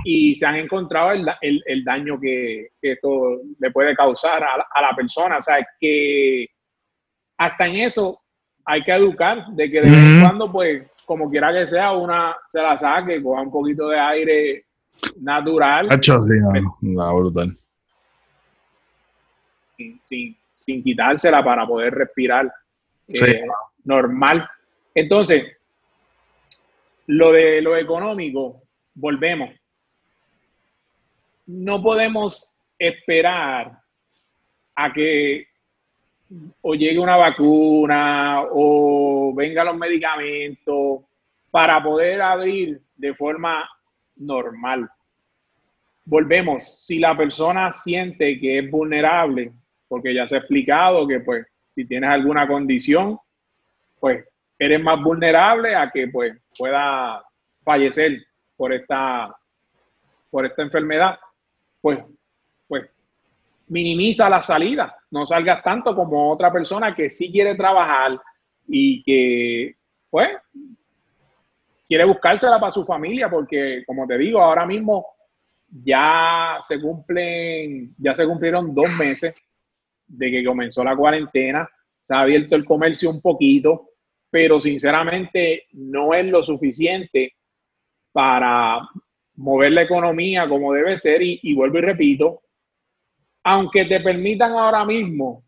[0.03, 4.67] y se han encontrado el, el, el daño que, que, esto le puede causar a,
[4.73, 5.37] a la persona.
[5.37, 6.47] O sea, que
[7.37, 8.21] hasta en eso
[8.65, 12.35] hay que educar de que de vez en cuando, pues, como quiera que sea, una
[12.47, 14.65] se la saque, coja un poquito de aire
[15.19, 15.89] natural.
[15.91, 16.33] Hecho, sí,
[16.81, 17.51] no, brutal.
[20.05, 22.51] Sin, sin, quitársela para poder respirar
[23.07, 23.41] eh,
[23.83, 24.47] normal.
[24.93, 25.43] Entonces,
[27.07, 28.61] lo de lo económico,
[28.93, 29.49] volvemos.
[31.45, 33.79] No podemos esperar
[34.75, 35.47] a que
[36.61, 41.01] o llegue una vacuna o vengan los medicamentos
[41.49, 43.69] para poder abrir de forma
[44.15, 44.89] normal.
[46.05, 49.51] Volvemos, si la persona siente que es vulnerable,
[49.87, 53.19] porque ya se ha explicado que pues si tienes alguna condición,
[53.99, 54.25] pues
[54.57, 57.23] eres más vulnerable a que pues pueda
[57.63, 58.23] fallecer
[58.55, 59.35] por esta,
[60.29, 61.19] por esta enfermedad,
[61.81, 61.99] pues,
[62.67, 62.89] pues
[63.67, 68.19] minimiza la salida, no salgas tanto como otra persona que sí quiere trabajar
[68.67, 69.75] y que
[70.09, 70.29] pues
[71.87, 75.05] quiere buscársela para su familia, porque como te digo, ahora mismo
[75.83, 79.35] ya se cumplen, ya se cumplieron dos meses
[80.07, 81.67] de que comenzó la cuarentena,
[81.99, 83.89] se ha abierto el comercio un poquito,
[84.29, 87.35] pero sinceramente no es lo suficiente
[88.11, 88.79] para
[89.41, 92.41] mover la economía como debe ser y, vuelvo y repito,
[93.43, 95.43] aunque te permitan ahora mismo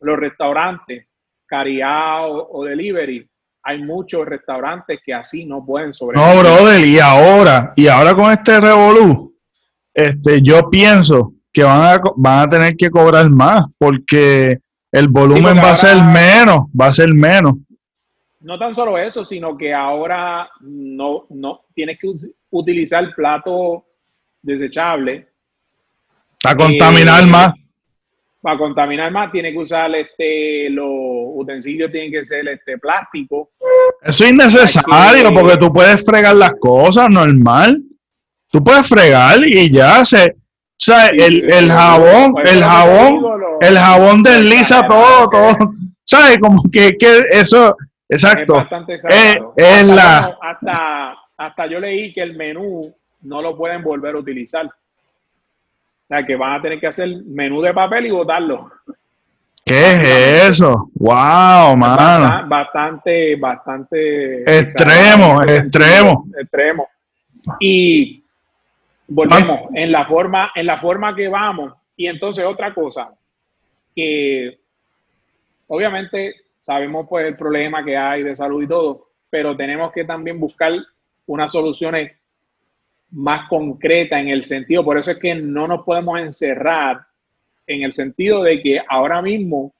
[0.00, 1.06] los restaurantes,
[1.46, 3.28] cariado o delivery,
[3.62, 6.34] hay muchos restaurantes que así no pueden sobrevivir.
[6.34, 9.34] No, brother, y ahora, y ahora con este revolú,
[9.94, 14.58] este, yo pienso que van a, van a tener que cobrar más porque
[14.90, 17.54] el volumen va a ser menos, va a ser menos.
[18.40, 22.10] No tan solo eso, sino que ahora no, no tienes que
[22.50, 23.86] utilizar plato
[24.42, 25.28] desechable.
[26.44, 27.54] A contaminar eh, más
[28.46, 33.50] para contaminar más tiene que usar este los utensilios tienen que ser este plástico.
[34.00, 37.82] Eso es innecesario porque tú puedes fregar las cosas normal.
[38.52, 43.24] Tú puedes fregar y ya se o sea, el, el jabón, el jabón,
[43.62, 45.56] el jabón desliza todo, todo.
[46.04, 46.38] ¿Sabes?
[46.38, 47.74] Como que, que eso,
[48.08, 48.64] exacto.
[49.08, 50.36] Es, es la...
[50.40, 54.66] hasta, hasta yo leí que el menú no lo pueden volver a utilizar.
[54.66, 58.70] O sea, que van a tener que hacer menú de papel y botarlo.
[59.64, 60.90] ¿Qué es eso?
[60.94, 62.46] ¡Wow, mano!
[62.46, 64.42] Bastante, bastante.
[64.42, 66.26] Extremo, extremo.
[66.38, 66.88] Extremo.
[67.58, 68.22] Y
[69.08, 71.72] volvemos en la forma, en la forma que vamos.
[71.96, 73.10] Y entonces otra cosa,
[73.94, 74.58] que
[75.66, 80.38] obviamente sabemos pues el problema que hay de salud y todo, pero tenemos que también
[80.38, 80.72] buscar
[81.26, 82.12] unas soluciones
[83.10, 87.00] más concreta en el sentido, por eso es que no nos podemos encerrar
[87.66, 89.74] en el sentido de que ahora mismo,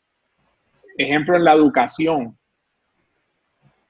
[0.97, 2.37] ejemplo en la educación,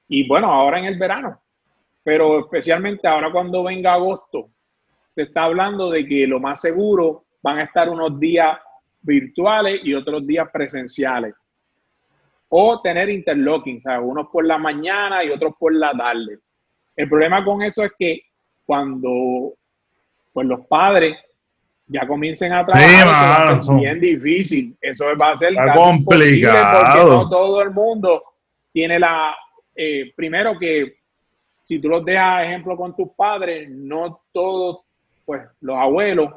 [0.07, 1.41] y bueno, ahora en el verano,
[2.03, 4.49] pero especialmente ahora cuando venga agosto,
[5.11, 8.57] se está hablando de que lo más seguro van a estar unos días
[9.01, 11.33] virtuales y otros días presenciales.
[12.49, 16.39] O tener interlocking, o sea, unos por la mañana y otros por la tarde.
[16.97, 18.21] El problema con eso es que
[18.65, 19.53] cuando
[20.33, 21.15] pues los padres
[21.87, 24.75] ya comiencen a trabajar, es bien difícil.
[24.81, 28.23] Eso va a ser complicado porque no todo el mundo
[28.73, 29.33] tiene la
[29.75, 30.97] eh, primero que
[31.61, 34.79] si tú los dejas ejemplo con tus padres, no todos
[35.23, 36.33] pues los abuelos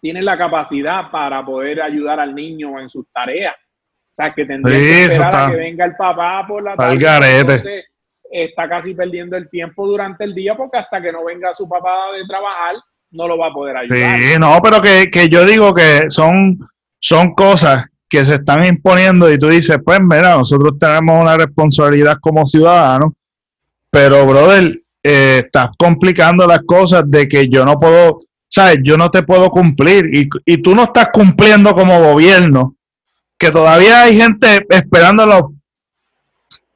[0.00, 3.54] tienen la capacidad para poder ayudar al niño en sus tareas.
[3.54, 7.84] O sea, que tendría que esperar a que venga el papá por la tarde
[8.30, 12.12] está casi perdiendo el tiempo durante el día porque hasta que no venga su papá
[12.16, 12.76] de trabajar,
[13.10, 14.20] no lo va a poder ayudar.
[14.20, 16.58] Sí, no, pero que, yo digo que son,
[16.98, 22.16] son cosas que se están imponiendo y tú dices, pues mira, nosotros tenemos una responsabilidad
[22.20, 23.12] como ciudadanos,
[23.90, 28.78] pero brother, eh, estás complicando las cosas de que yo no puedo, ¿sabes?
[28.82, 32.74] Yo no te puedo cumplir y, y tú no estás cumpliendo como gobierno,
[33.38, 35.42] que todavía hay gente esperando los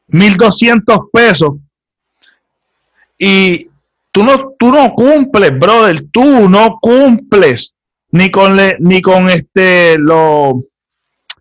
[0.08, 1.50] 1.200 pesos.
[3.18, 3.68] Y
[4.10, 7.74] tú no, tú no cumples, brother, tú no cumples
[8.10, 10.64] ni con, le, ni con este, lo,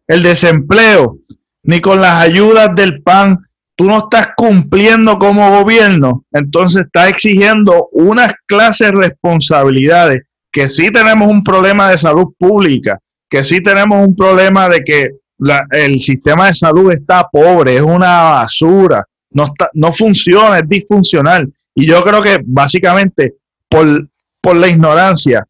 [0.07, 1.17] el desempleo,
[1.63, 3.39] ni con las ayudas del PAN.
[3.75, 10.91] Tú no estás cumpliendo como gobierno, entonces estás exigiendo unas clases de responsabilidades que sí
[10.91, 12.99] tenemos un problema de salud pública,
[13.29, 15.09] que sí tenemos un problema de que
[15.71, 21.51] el sistema de salud está pobre, es una basura, no, está, no funciona, es disfuncional.
[21.73, 23.35] Y yo creo que básicamente
[23.67, 24.07] por,
[24.39, 25.45] por la ignorancia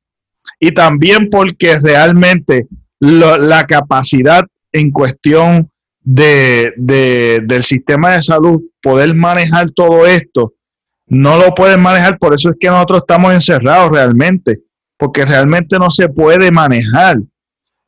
[0.60, 2.68] y también porque realmente
[3.00, 5.70] la capacidad en cuestión
[6.04, 10.54] de, del sistema de salud poder manejar todo esto,
[11.08, 14.62] no lo pueden manejar, por eso es que nosotros estamos encerrados realmente,
[14.98, 17.18] porque realmente no se puede manejar,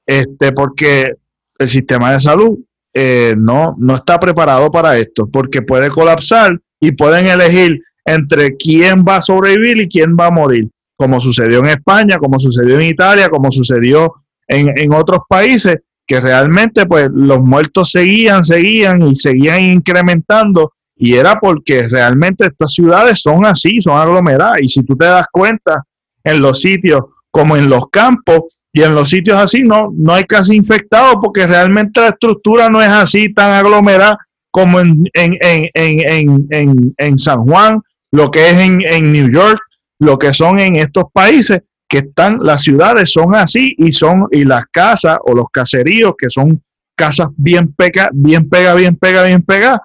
[0.06, 1.16] este, porque
[1.58, 2.58] el sistema de salud
[2.94, 9.04] eh, no, no está preparado para esto, porque puede colapsar y pueden elegir entre quién
[9.08, 12.88] va a sobrevivir y quién va a morir, como sucedió en España, como sucedió en
[12.88, 14.14] Italia, como sucedió
[14.48, 21.16] en, en otros países, que realmente pues los muertos seguían, seguían y seguían incrementando y
[21.16, 25.84] era porque realmente estas ciudades son así, son aglomeradas y si tú te das cuenta
[26.24, 27.02] en los sitios
[27.32, 31.46] como en los campos y en los sitios así no, no hay casi infectados porque
[31.46, 34.18] realmente la estructura no es así tan aglomerada
[34.50, 39.60] como en, en, en, en, en San Juan, lo que es en, New York,
[40.00, 44.44] lo que son en estos países que están, las ciudades son así y son, y
[44.44, 46.62] las casas o los caseríos que son
[46.96, 49.82] casas bien pega, bien pega, bien pega, bien pega,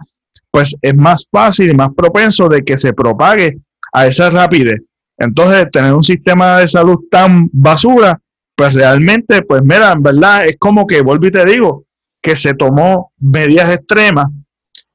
[0.50, 3.58] pues es más fácil y más propenso de que se propague
[3.92, 4.82] a esa rapidez.
[5.16, 8.18] Entonces, tener un sistema de salud tan basura,
[8.58, 11.84] pues realmente, pues mira, en verdad es como que, vuelvo y te digo,
[12.20, 14.24] que se tomó medidas extremas,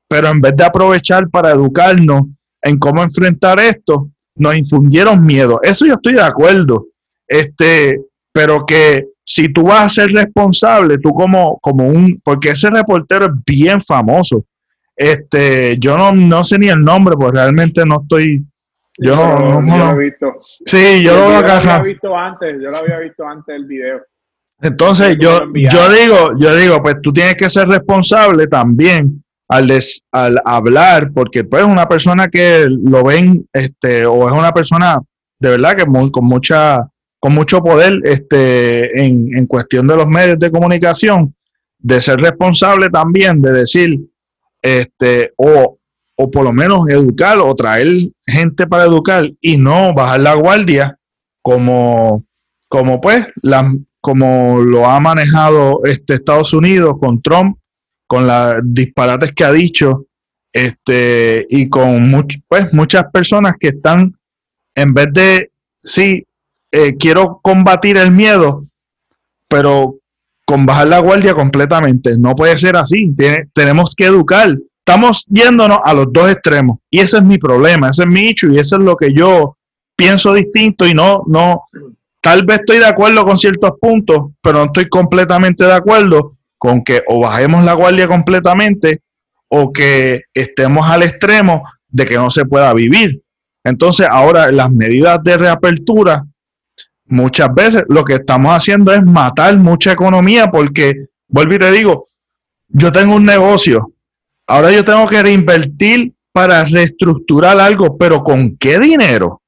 [0.06, 2.24] pero en vez de aprovechar para educarnos
[2.62, 5.62] en cómo enfrentar esto, nos infundieron miedo.
[5.64, 6.88] Eso yo estoy de acuerdo.
[7.26, 8.02] Este,
[8.34, 13.28] pero que si tú vas a ser responsable, tú como, como un, porque ese reportero
[13.28, 14.44] es bien famoso.
[14.94, 18.46] Este, yo no, no sé ni el nombre, porque realmente no estoy.
[18.98, 20.36] Yo, no, lo he visto.
[20.40, 24.02] Sí, yo, lo había visto antes, yo lo había visto antes del video.
[24.62, 29.70] Entonces, yo, yo digo, yo digo, pues tú tienes que ser responsable también al,
[30.12, 35.00] al hablar, porque pues una persona que lo ven, este, o es una persona
[35.40, 36.88] de verdad que con mucha,
[37.20, 41.36] con mucho poder, este, en, en cuestión de los medios de comunicación,
[41.78, 44.00] de ser responsable también, de decir,
[44.62, 45.78] este, o,
[46.16, 50.98] o por lo menos educar o traer gente para educar y no bajar la guardia
[51.42, 52.24] como,
[52.68, 57.58] como pues, la, como lo ha manejado este Estados Unidos con Trump
[58.14, 60.06] con las disparates que ha dicho,
[60.54, 62.12] este, y con
[62.48, 64.16] pues, muchas personas que están,
[64.76, 65.52] en vez de,
[65.84, 66.24] sí,
[66.72, 68.68] eh, quiero combatir el miedo,
[69.48, 69.96] pero
[70.46, 72.18] con bajar la guardia completamente.
[72.18, 73.12] No puede ser así.
[73.54, 74.56] tenemos que educar.
[74.86, 76.80] Estamos yéndonos a los dos extremos.
[76.90, 79.58] Y ese es mi problema, ese es mi hecho y eso es lo que yo
[79.96, 81.64] pienso distinto y no, no,
[82.20, 86.84] tal vez estoy de acuerdo con ciertos puntos, pero no estoy completamente de acuerdo con
[86.84, 89.02] que o bajemos la guardia completamente
[89.48, 93.22] o que estemos al extremo de que no se pueda vivir.
[93.64, 96.26] Entonces, ahora las medidas de reapertura,
[97.06, 102.08] muchas veces lo que estamos haciendo es matar mucha economía porque, vuelvo y te digo,
[102.68, 103.94] yo tengo un negocio,
[104.48, 109.42] ahora yo tengo que reinvertir para reestructurar algo, pero ¿con qué dinero?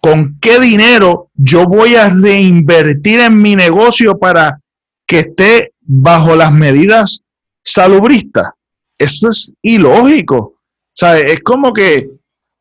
[0.00, 4.60] ¿Con qué dinero yo voy a reinvertir en mi negocio para
[5.06, 7.22] que esté bajo las medidas
[7.62, 8.50] salubristas.
[8.98, 10.54] Eso es ilógico.
[10.94, 11.24] ¿Sabes?
[11.26, 12.08] Es como que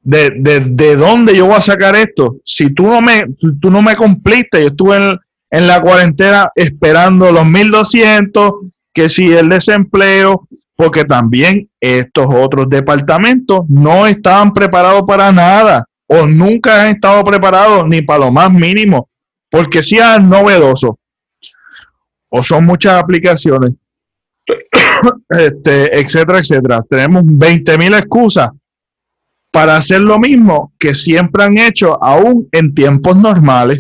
[0.02, 2.38] de, de, dónde yo voy a sacar esto.
[2.44, 3.24] Si tú no me,
[3.60, 5.20] tú no me cumpliste, yo estuve en,
[5.50, 8.52] en la cuarentena esperando los 1200,
[8.94, 10.48] que si el desempleo,
[10.82, 17.84] porque también estos otros departamentos no estaban preparados para nada o nunca han estado preparados
[17.88, 19.08] ni para lo más mínimo,
[19.52, 20.94] porque sean novedosos
[22.30, 23.74] o son muchas aplicaciones,
[25.30, 26.82] este, etcétera, etcétera.
[26.90, 28.48] Tenemos 20.000 excusas
[29.52, 33.78] para hacer lo mismo que siempre han hecho, aún en tiempos normales,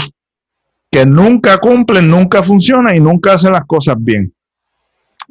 [0.91, 4.31] que nunca cumplen, nunca funcionan y nunca hacen las cosas bien.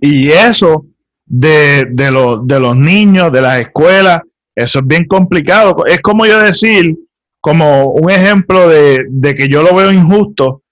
[0.01, 0.87] Y eso
[1.33, 4.19] de, de, de los niños, de las escuelas,
[4.55, 5.87] eso es bien complicado.
[5.87, 6.97] Es como yo decir,
[7.41, 10.63] como un ejemplo de, de que yo lo veo injusto,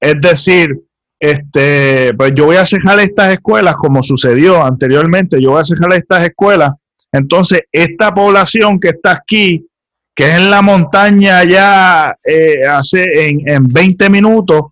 [0.00, 0.80] es decir,
[1.20, 5.92] este, pues yo voy a cerrar estas escuelas como sucedió anteriormente, yo voy a cerrar
[5.92, 6.70] estas escuelas.
[7.12, 9.66] Entonces, esta población que está aquí,
[10.14, 14.62] que es en la montaña ya eh, hace en, en 20 minutos,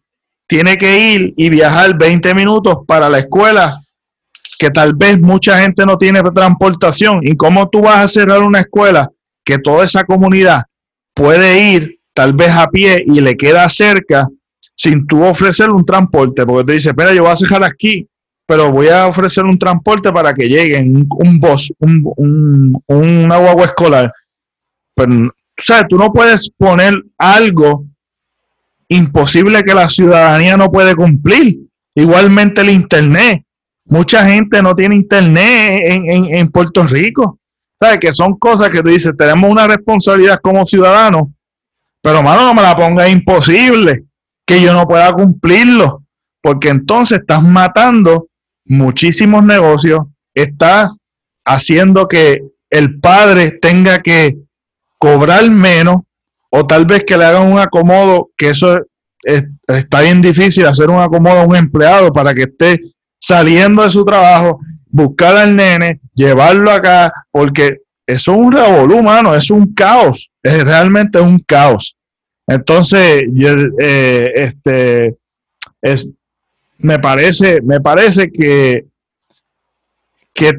[0.49, 3.80] tiene que ir y viajar 20 minutos para la escuela,
[4.59, 7.20] que tal vez mucha gente no tiene transportación.
[7.22, 9.11] ¿Y cómo tú vas a cerrar una escuela
[9.44, 10.62] que toda esa comunidad
[11.14, 14.28] puede ir tal vez a pie y le queda cerca
[14.74, 18.07] sin tú ofrecer un transporte, porque te dice, espera, yo voy a dejar aquí,
[18.46, 23.66] pero voy a ofrecer un transporte para que lleguen, un, bus, un, un, una guagua
[23.66, 24.12] escolar.
[24.94, 27.86] Pero, o sea, tú no puedes poner algo
[28.88, 31.59] imposible que la ciudadanía no puede cumplir.
[31.94, 33.42] Igualmente el Internet.
[33.87, 37.39] Mucha gente no tiene internet en, Puerto Rico.
[37.80, 38.01] ¿Sabes?
[38.01, 41.24] Que son cosas que tú dices, tenemos una responsabilidad como ciudadanos,
[42.01, 44.05] pero mano, no me la ponga imposible
[44.47, 46.03] que yo no pueda cumplirlo,
[46.41, 48.28] porque entonces estás matando
[48.64, 50.01] muchísimos negocios,
[50.32, 50.97] estás
[51.45, 54.39] haciendo que el padre tenga que
[54.99, 55.97] cobrar menos
[56.51, 58.78] o tal vez que le hagan un acomodo, que eso
[59.66, 62.80] está bien difícil hacer un acomodo a un empleado para que esté
[63.18, 69.34] saliendo de su trabajo, buscar al nene, llevarlo acá, porque eso es un revolú, mano,
[69.34, 71.96] es un caos, es realmente un caos.
[72.46, 73.24] Entonces,
[73.80, 75.16] eh, este,
[75.82, 76.08] es,
[76.78, 78.86] me parece, me parece que,
[80.32, 80.52] que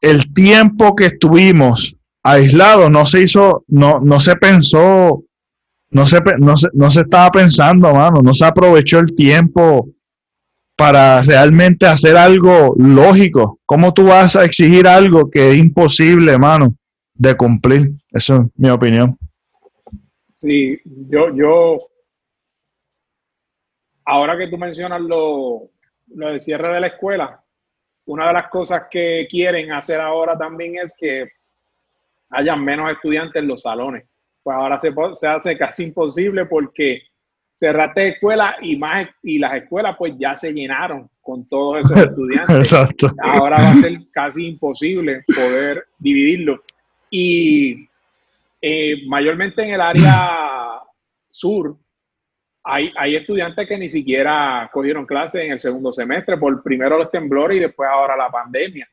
[0.00, 5.24] el tiempo que estuvimos aislados no se hizo, no, no se pensó,
[5.90, 9.88] no se, no se, no se estaba pensando, mano, no se aprovechó el tiempo
[10.82, 13.60] para realmente hacer algo lógico.
[13.66, 16.74] ¿Cómo tú vas a exigir algo que es imposible, mano,
[17.14, 17.92] de cumplir?
[18.10, 19.16] Eso es mi opinión.
[20.34, 21.78] Sí, yo, yo,
[24.04, 25.70] ahora que tú mencionas lo,
[26.16, 27.40] lo del cierre de la escuela,
[28.06, 31.30] una de las cosas que quieren hacer ahora también es que
[32.30, 34.04] hayan menos estudiantes en los salones.
[34.42, 37.02] Pues ahora se, se hace casi imposible porque
[37.52, 42.56] cerraste escuelas y más y las escuelas pues ya se llenaron con todos esos estudiantes.
[42.56, 43.12] Exacto.
[43.22, 46.62] Ahora va a ser casi imposible poder dividirlo.
[47.10, 47.88] Y
[48.60, 50.80] eh, mayormente en el área
[51.30, 51.76] sur
[52.64, 57.10] hay, hay estudiantes que ni siquiera cogieron clases en el segundo semestre, por primero los
[57.10, 58.88] temblores y después ahora la pandemia.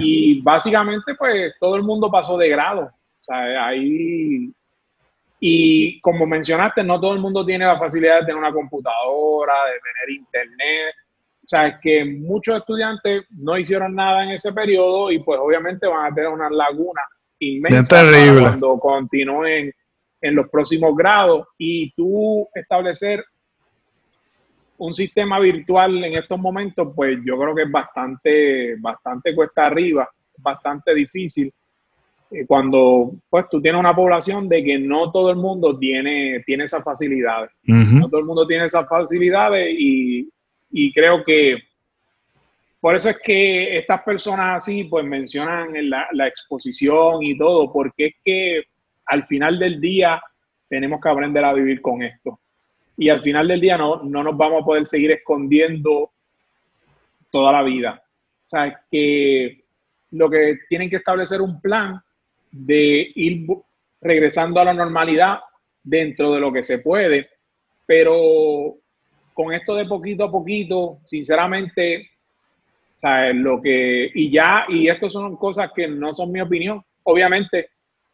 [0.00, 2.82] Y básicamente pues todo el mundo pasó de grado.
[2.82, 4.52] O sea, ahí
[5.46, 9.78] y como mencionaste, no todo el mundo tiene la facilidad de tener una computadora, de
[9.78, 10.94] tener internet.
[11.44, 15.86] O sea, es que muchos estudiantes no hicieron nada en ese periodo y pues obviamente
[15.86, 17.02] van a tener una laguna
[17.38, 18.06] inmensa
[18.40, 19.70] cuando continúen
[20.22, 23.22] en los próximos grados y tú establecer
[24.78, 30.08] un sistema virtual en estos momentos, pues yo creo que es bastante, bastante cuesta arriba,
[30.38, 31.52] bastante difícil.
[32.30, 36.64] Eh, cuando pues tú tienes una población de que no todo el mundo tiene, tiene
[36.64, 37.50] esas facilidades.
[37.62, 40.30] No todo el mundo tiene esas facilidades y,
[40.92, 41.58] creo que
[42.80, 48.06] por eso es que estas personas así pues mencionan la, la exposición y todo, porque
[48.06, 48.64] es que
[49.06, 50.20] al final del día
[50.68, 52.40] tenemos que aprender a vivir con esto.
[52.96, 56.10] Y al final del día no, no nos vamos a poder seguir escondiendo
[57.30, 58.02] toda la vida.
[58.44, 59.64] O sea, que
[60.10, 62.00] lo que tienen que establecer un plan
[62.56, 63.46] de ir
[64.00, 65.40] regresando a la normalidad
[65.82, 67.28] dentro de lo que se puede,
[67.84, 68.76] pero
[69.32, 72.10] con esto de poquito a poquito, sinceramente,
[72.94, 73.34] ¿sabes?
[73.34, 77.70] Lo que, y ya, y esto son cosas que no son mi opinión, obviamente,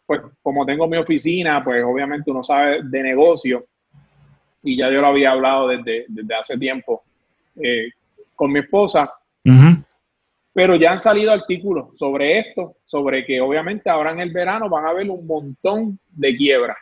[0.07, 3.67] pues como tengo mi oficina, pues obviamente uno sabe de negocio,
[4.63, 7.03] y ya yo lo había hablado desde, desde hace tiempo
[7.63, 7.91] eh,
[8.35, 9.13] con mi esposa,
[10.53, 14.85] pero ya han salido artículos sobre esto, sobre que obviamente ahora en el verano van
[14.85, 16.77] a haber un montón de quiebras.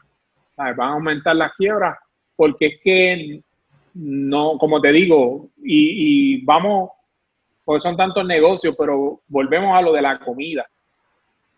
[0.57, 1.99] Van a aumentar las quiebras
[2.35, 3.43] porque es que
[3.95, 6.91] no, como te digo, y, vamos,
[7.65, 10.67] porque son tantos negocios, pero volvemos a lo de la comida.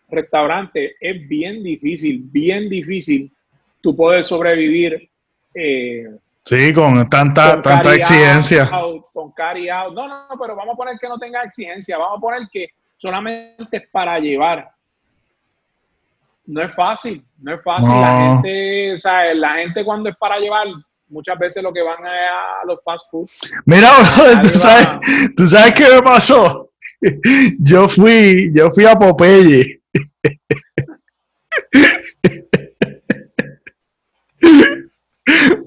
[0.09, 3.31] Restaurante es bien difícil, bien difícil
[3.79, 5.09] tú puedes sobrevivir
[5.53, 6.07] eh,
[6.45, 8.69] Sí, con tanta, tanta exigencia.
[9.13, 9.93] con carry out.
[9.93, 11.97] No, no, no, pero vamos a poner que no tenga exigencia.
[11.97, 14.69] Vamos a poner que solamente es para llevar.
[16.45, 17.93] No es fácil, no es fácil.
[18.01, 20.67] La gente, o sea, la gente cuando es para llevar,
[21.07, 23.29] muchas veces lo que van a los fast food.
[23.65, 23.89] Mira,
[24.41, 24.87] ¿tú, sabes,
[25.37, 26.71] ¿tú sabes qué me pasó?
[27.59, 29.81] Yo fui, yo fui a Popeye.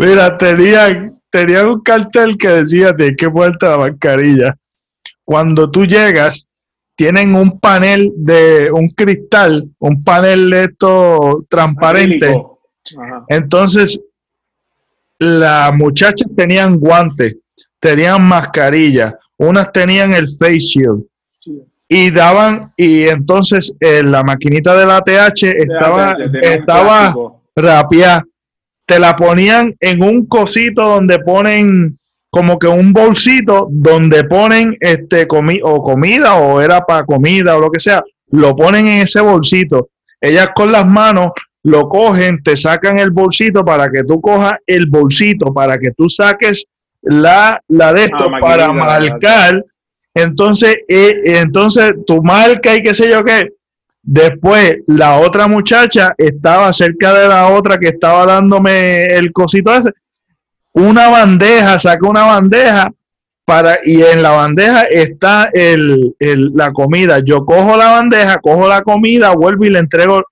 [0.04, 4.54] Mira, tenían, tenían un cartel que decía, tienes que ponerte la mascarilla.
[5.24, 6.46] Cuando tú llegas,
[6.94, 12.38] tienen un panel de un cristal, un panel de esto transparente.
[13.28, 13.98] Entonces,
[15.18, 17.36] las muchachas tenían guantes,
[17.80, 21.04] tenían mascarilla, unas tenían el face shield.
[21.88, 27.14] Y daban, y entonces eh, la maquinita de la TH estaba, estaba
[27.56, 28.24] rapiada
[28.86, 31.98] te la ponían en un cosito donde ponen
[32.30, 37.60] como que un bolsito donde ponen este comi o comida o era para comida o
[37.60, 39.90] lo que sea, lo ponen en ese bolsito.
[40.20, 41.28] Ellas con las manos
[41.62, 46.08] lo cogen, te sacan el bolsito para que tú cojas el bolsito, para que tú
[46.08, 46.66] saques
[47.02, 49.62] la, la de esto, para marcar
[50.12, 53.48] Entonces, eh, entonces tu marca y qué sé yo qué.
[54.06, 59.90] Después, la otra muchacha estaba cerca de la otra que estaba dándome el cosito ese.
[60.72, 62.92] Una bandeja, saca una bandeja
[63.46, 67.20] para, y en la bandeja está el, la comida.
[67.24, 70.22] Yo cojo la bandeja, cojo la comida, vuelvo y le entrego.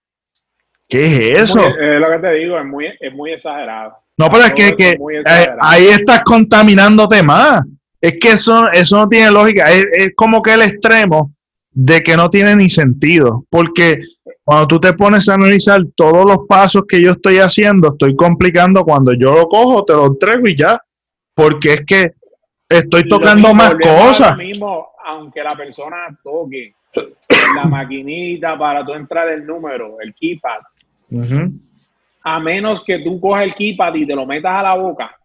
[0.89, 1.61] ¿Qué es eso?
[1.61, 3.97] Es, lo que te digo, es muy, es muy exagerado.
[4.19, 7.63] No, pero es que, que eh, ahí estás contaminándote más.
[8.01, 9.71] Es que eso, eso no tiene lógica.
[9.71, 11.33] Es, como que el extremo
[11.73, 13.45] de que no tiene ni sentido.
[13.51, 14.01] Porque
[14.45, 18.85] cuando tú te pones a analizar todos los pasos que yo estoy haciendo, estoy complicando
[18.85, 20.81] cuando yo lo cojo, te lo entrego y ya.
[21.35, 22.13] Porque es que
[22.69, 24.37] estoy tocando más cosas.
[24.37, 26.75] Mismo, aunque la persona toque
[27.57, 30.61] la maquinita para tú entrar el número, el keypad,
[32.25, 35.17] a menos que tú cojas el keypad y te lo metas a la boca,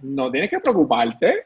[0.00, 1.44] no tienes que preocuparte.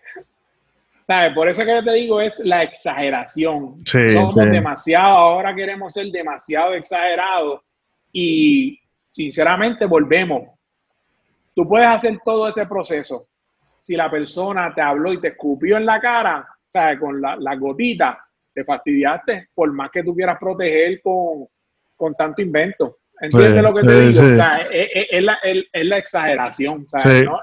[1.11, 1.35] ¿Sabes?
[1.35, 3.83] Por eso que te digo es la exageración.
[3.85, 7.63] Somos demasiado, ahora queremos ser demasiado exagerados
[8.13, 10.51] y sinceramente volvemos.
[11.53, 13.27] Tú puedes hacer todo ese proceso.
[13.77, 17.01] Si la persona te habló y te escupió en la cara, ¿sabes?
[17.01, 21.45] Con la, la gotita, te fastidiaste, por más que tú quieras proteger con,
[21.97, 22.99] con tanto invento.
[23.21, 24.31] ¿Entiendes lo que te digo?
[24.31, 26.87] O sea, es, la, es, la, exageración.
[26.87, 27.25] ¿sabes?
[27.25, 27.41] ¿no?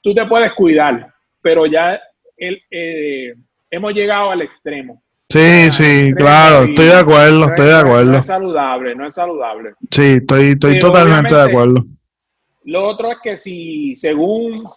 [0.00, 1.12] tú te puedes cuidar,
[1.42, 2.00] pero ya
[2.36, 3.34] el, eh,
[3.70, 5.02] hemos llegado al extremo.
[5.28, 8.12] Sí, sí, claro, estoy de acuerdo, estoy de acuerdo.
[8.12, 9.74] No es saludable, no es saludable.
[9.90, 11.84] Sí, estoy, estoy totalmente de acuerdo.
[12.64, 14.68] Lo otro es que si según,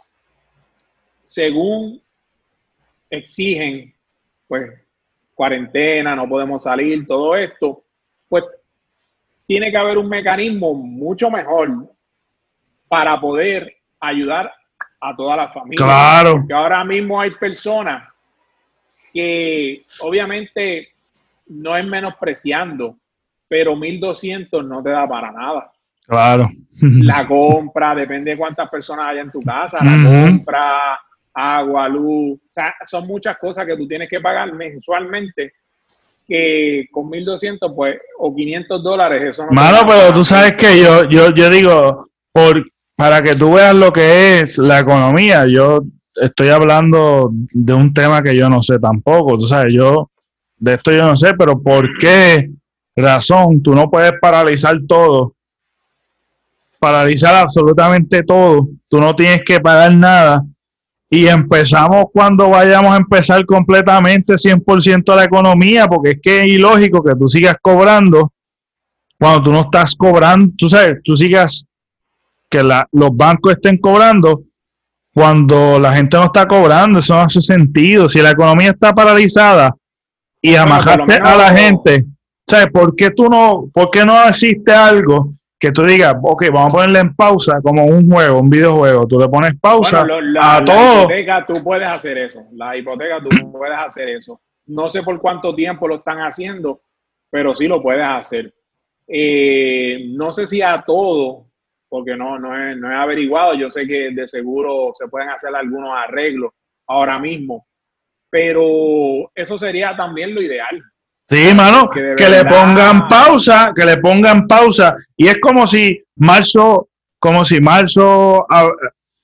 [1.22, 2.02] según
[3.10, 3.94] exigen,
[4.48, 4.72] pues,
[5.36, 7.84] cuarentena, no podemos salir, todo esto,
[8.28, 8.44] pues
[9.46, 11.70] tiene que haber un mecanismo mucho mejor
[12.88, 14.52] para poder ayudar
[15.00, 15.86] a toda la familia.
[15.86, 16.34] Claro.
[16.34, 18.08] Porque ahora mismo hay personas
[19.14, 20.90] que obviamente
[21.48, 22.98] no es menospreciando,
[23.48, 25.72] pero 1200 no te da para nada.
[26.06, 26.50] Claro.
[26.82, 31.00] La compra, depende de cuántas personas haya en tu casa, la compra,
[31.34, 35.54] agua, luz, o sea, son muchas cosas que tú tienes que pagar mensualmente
[36.28, 41.10] que con 1200 pues o 500 dólares eso no Malo, pero tú sabes que yo
[41.10, 42.64] yo yo digo por
[42.98, 45.82] para que tú veas lo que es la economía, yo
[46.16, 50.10] estoy hablando de un tema que yo no sé tampoco, tú sabes, yo
[50.58, 52.50] de esto yo no sé, pero ¿por qué
[52.96, 55.36] razón tú no puedes paralizar todo?
[56.80, 60.44] Paralizar absolutamente todo, tú no tienes que pagar nada
[61.08, 67.04] y empezamos cuando vayamos a empezar completamente 100% la economía, porque es que es ilógico
[67.04, 68.34] que tú sigas cobrando
[69.20, 71.68] cuando tú no estás cobrando, tú sabes, tú sigas
[72.50, 74.44] que los bancos estén cobrando
[75.14, 77.00] cuando la gente no está cobrando.
[77.00, 78.08] Eso no hace sentido.
[78.08, 79.76] Si la economía está paralizada
[80.42, 82.06] y amajaste a la gente,
[82.48, 82.68] ¿sabes?
[82.72, 86.78] ¿Por qué tú no, por qué no existe algo que tú digas, ok, vamos a
[86.78, 89.08] ponerle en pausa como un juego, un videojuego?
[89.08, 90.06] Tú le pones pausa
[90.40, 90.76] a todo.
[90.76, 92.44] La hipoteca tú puedes hacer eso.
[92.54, 94.40] La hipoteca tú puedes hacer eso.
[94.68, 96.82] No sé por cuánto tiempo lo están haciendo,
[97.32, 98.54] pero sí lo puedes hacer.
[99.08, 101.47] Eh, no sé si a todo,
[101.90, 103.54] porque no, no, he, no he averiguado.
[103.56, 106.52] Yo sé que de seguro se pueden hacer algunos arreglos
[106.88, 107.68] ahora mismo,
[108.30, 110.82] pero eso sería también lo ideal.
[111.30, 114.96] Sí, mano, que, le pongan pausa, que le pongan pausa.
[115.18, 116.88] Y es como si marzo,
[117.20, 118.46] como si marzo,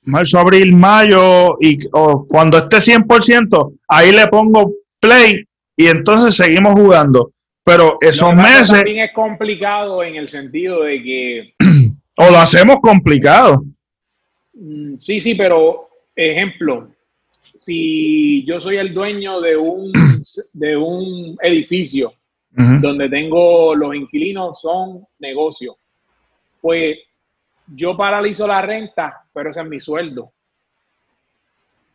[0.01, 1.79] marzo, abril, mayo, y
[2.27, 5.45] cuando esté 100%, ahí le pongo play
[5.77, 7.31] y entonces seguimos jugando.
[7.65, 8.71] Pero esos meses...
[8.71, 11.53] También es complicado en el sentido de que
[12.15, 13.63] O lo hacemos complicado.
[14.53, 16.89] Mm, sí, sí, pero ejemplo,
[17.41, 19.91] si yo soy el dueño de un,
[20.53, 22.13] de un edificio
[22.55, 25.75] donde tengo los inquilinos son negocios,
[26.61, 26.99] pues
[27.65, 30.31] yo paralizo la renta, pero ese es mi sueldo.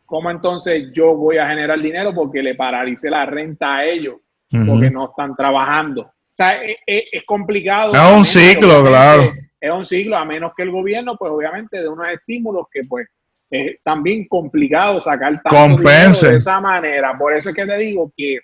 [0.05, 2.13] ¿Cómo entonces yo voy a generar dinero?
[2.13, 4.15] Porque le paralicé la renta a ellos,
[4.49, 6.01] porque no están trabajando.
[6.01, 7.93] O sea, es, es complicado.
[7.93, 11.87] Es un ciclo, claro es un siglo, a menos que el gobierno, pues obviamente, de
[11.87, 13.07] unos estímulos que pues
[13.49, 17.17] es también complicado sacar tanto de esa manera.
[17.17, 18.37] Por eso es que te digo que,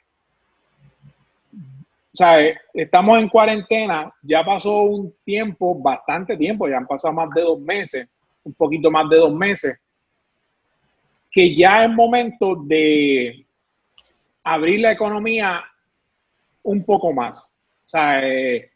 [1.53, 2.38] o sea,
[2.74, 7.59] estamos en cuarentena, ya pasó un tiempo, bastante tiempo, ya han pasado más de dos
[7.59, 8.07] meses,
[8.43, 9.80] un poquito más de dos meses,
[11.32, 13.45] que ya es momento de
[14.43, 15.63] abrir la economía
[16.63, 17.53] un poco más.
[17.86, 18.72] O sea, eh,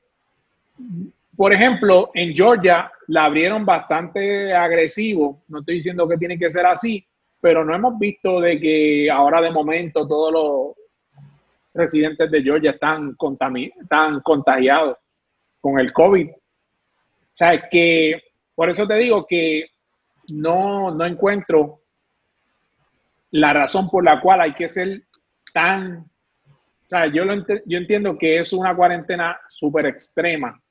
[1.40, 6.66] por ejemplo, en Georgia la abrieron bastante agresivo, no estoy diciendo que tiene que ser
[6.66, 7.08] así,
[7.40, 10.76] pero no hemos visto de que ahora de momento todos los
[11.74, 13.16] residentes de Georgia están,
[13.82, 14.98] están contagiados
[15.62, 16.30] con el COVID.
[16.30, 16.36] O
[17.32, 18.22] sea, que
[18.54, 19.68] por eso te digo que
[20.34, 21.84] no, no encuentro
[23.32, 25.04] la razón por la cual hay que ser
[25.54, 26.00] tan...
[26.00, 30.62] O sea, yo, lo yo entiendo que es una cuarentena súper extrema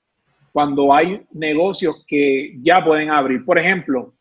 [0.52, 3.44] cuando hay negocios que ya pueden abrir.
[3.44, 4.14] Por ejemplo,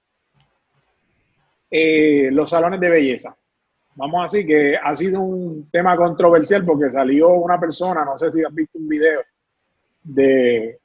[1.69, 3.35] eh, los salones de belleza.
[3.95, 8.31] Vamos a decir que ha sido un tema controversial porque salió una persona, no sé
[8.31, 9.21] si has visto un video
[10.03, 10.79] de,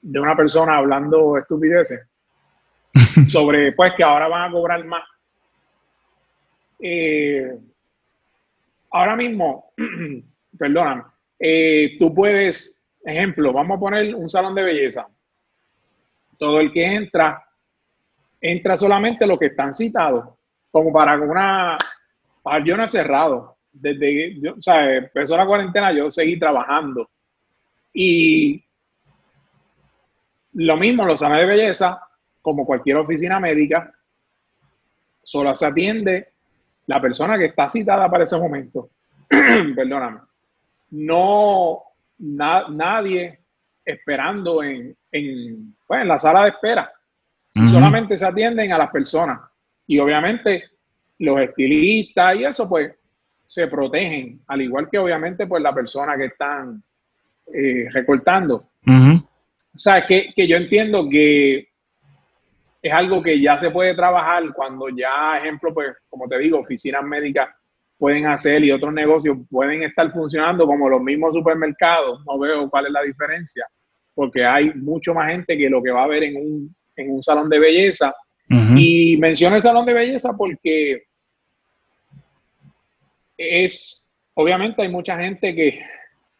[0.00, 2.00] de una persona hablando estupideces
[3.28, 5.04] sobre pues que ahora van a cobrar más.
[6.80, 7.56] Eh,
[8.90, 9.72] ahora mismo,
[10.58, 11.02] perdóname,
[11.38, 12.75] eh, tú puedes,
[13.06, 15.06] ejemplo, vamos a poner un salón de belleza.
[16.38, 17.42] Todo el que entra,
[18.40, 20.28] entra solamente los que están citados,
[20.70, 21.78] como para una,
[22.84, 23.56] he cerrado.
[23.72, 27.08] Desde, yo, o sea, empezó la cuarentena, yo seguí trabajando.
[27.92, 28.62] Y
[30.54, 32.00] lo mismo, los salones de belleza,
[32.42, 33.92] como cualquier oficina médica,
[35.22, 36.28] solo se atiende
[36.86, 38.90] la persona que está citada para ese momento.
[39.28, 40.20] Perdóname.
[40.90, 41.82] No,
[42.18, 43.40] nadie
[43.84, 46.92] esperando en, en, pues, en, la sala de espera.
[47.48, 49.40] Solamente se atienden a las personas.
[49.86, 50.64] Y obviamente
[51.18, 52.92] los estilistas y eso, pues,
[53.46, 56.82] se protegen, al igual que obviamente pues la persona que están
[57.54, 58.70] eh, recortando.
[58.86, 61.68] O sea, que, que yo entiendo que
[62.82, 67.04] es algo que ya se puede trabajar cuando ya, ejemplo, pues, como te digo, oficinas
[67.04, 67.48] médicas
[67.98, 72.22] pueden hacer y otros negocios pueden estar funcionando como los mismos supermercados.
[72.26, 73.66] No veo cuál es la diferencia,
[74.14, 77.22] porque hay mucho más gente que lo que va a ver en un, en un
[77.22, 78.14] salón de belleza.
[78.48, 81.02] Y menciono el salón de belleza porque
[83.36, 85.80] es, obviamente hay mucha gente que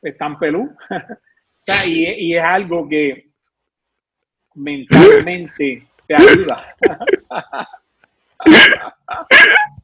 [0.02, 0.70] está en pelú
[1.88, 3.26] y, y es algo que
[4.54, 6.76] mentalmente te ayuda.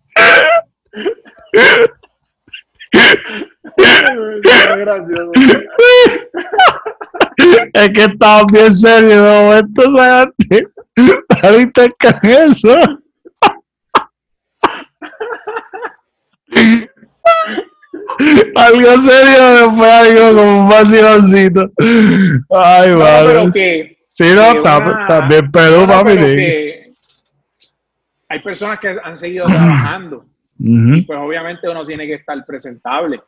[7.74, 9.82] es que estaba bien serio de momento,
[11.43, 12.76] ahorita con eso.
[18.55, 21.72] algo serio después algo como un vaciloncito.
[22.51, 23.97] Ay, vale.
[24.11, 26.16] Sí, no, está, bien pero papi.
[28.28, 30.26] Hay personas que han seguido trabajando
[30.65, 33.21] y pues obviamente uno tiene que estar presentable.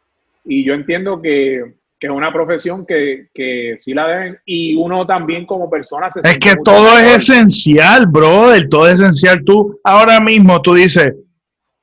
[0.45, 5.47] Y yo entiendo que, es una profesión que, que, sí la deben y uno también
[5.47, 9.43] como persona se Es que todo es esencial, brother, todo es esencial.
[9.43, 11.15] Tú ahora mismo tú dices,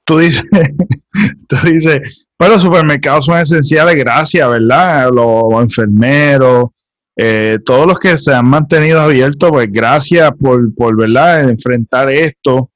[0.06, 0.46] tú dices,
[1.48, 5.10] tú dices, pero los supermercados son esenciales, gracias, ¿verdad?
[5.12, 6.70] Los enfermeros,
[7.16, 11.50] eh, todos los que se han mantenido abiertos, pues gracias por, por ¿verdad?
[11.50, 12.70] enfrentar esto,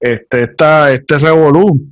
[0.00, 1.91] este, esta, este revolú.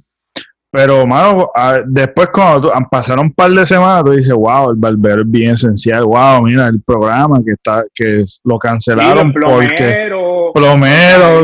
[0.73, 1.51] Pero, mano,
[1.87, 6.05] después cuando pasaron un par de semanas, tú dices, wow, el barbero es bien esencial,
[6.05, 10.09] wow, mira el programa que está, que lo cancelaron porque
[10.55, 11.43] plomero,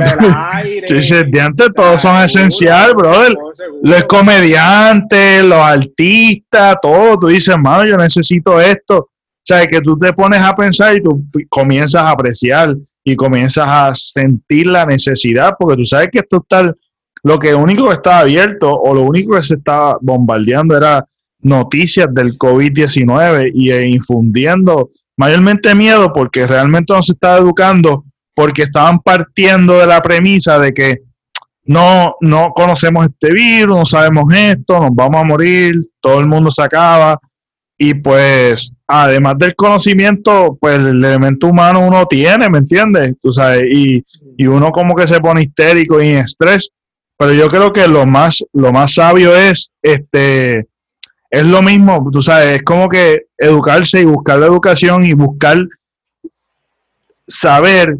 [0.87, 3.35] tú dices, de antes todos son esenciales, brother.
[3.83, 9.09] Los comediantes, los artistas, todo, tú dices, mano, yo necesito esto
[9.49, 12.75] o sea, que tú te pones a pensar y tú comienzas a apreciar
[13.05, 16.75] y comienzas a sentir la necesidad, porque tú sabes que esto está,
[17.27, 21.05] lo que único que estaba abierto o lo único que se estaba bombardeando era
[21.41, 28.63] noticias del COVID-19 y e infundiendo mayormente miedo porque realmente no se estaba educando porque
[28.63, 31.01] estaban partiendo de la premisa de que
[31.65, 36.53] no, no conocemos este virus, no sabemos esto, nos vamos a morir, todo el mundo
[36.53, 37.19] se acaba,
[37.77, 43.15] y pues, además del conocimiento, pues el elemento humano uno tiene, ¿me entiendes?
[43.21, 44.05] Tú sabes, y,
[44.37, 46.71] y uno como que se pone histérico y en estrés.
[47.17, 50.67] Pero yo creo que lo más, lo más sabio es, este,
[51.31, 55.59] es lo mismo, tú sabes, es como que educarse y buscar la educación y buscar
[57.27, 57.97] saber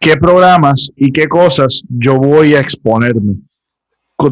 [0.00, 3.36] qué programas y qué cosas yo voy a exponerme.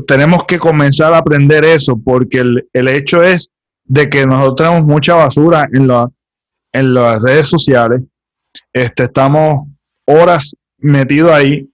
[0.07, 3.51] Tenemos que comenzar a aprender eso porque el, el hecho es
[3.85, 5.89] de que nosotros tenemos mucha basura en,
[6.73, 8.03] en las redes sociales.
[8.73, 9.69] Este, estamos
[10.05, 11.69] horas metidos ahí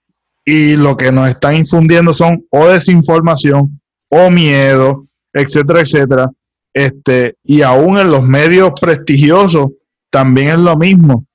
[0.50, 3.78] y lo que nos están infundiendo son o desinformación
[4.08, 6.30] o miedo, etcétera, etcétera.
[6.72, 9.72] Este, y aún en los medios prestigiosos
[10.08, 11.26] también es lo mismo.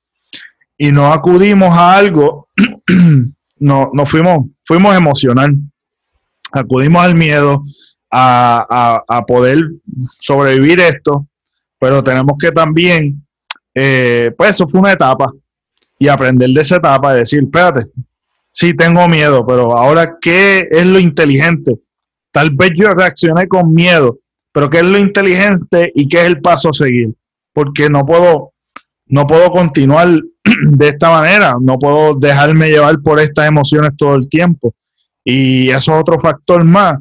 [0.80, 2.48] Y no acudimos a algo,
[3.60, 5.58] no, no fuimos, fuimos emocional.
[6.52, 7.64] acudimos al miedo
[8.10, 9.60] a, poder
[10.20, 11.28] sobrevivir esto,
[11.78, 13.24] pero tenemos que también,
[13.76, 15.32] eh, pues eso fue una etapa,
[16.00, 17.92] y aprender de esa etapa, decir, espérate,
[18.54, 21.80] sí tengo miedo, pero ahora, ¿qué es lo inteligente?
[22.32, 24.20] Tal vez yo reaccioné con miedo,
[24.54, 27.14] pero ¿qué es lo inteligente y qué es el paso a seguir?
[27.52, 28.54] Porque no puedo,
[29.08, 30.10] no puedo continuar
[30.72, 34.74] de esta manera, no puedo dejarme llevar por estas emociones todo el tiempo.
[35.24, 36.96] Y eso es otro factor más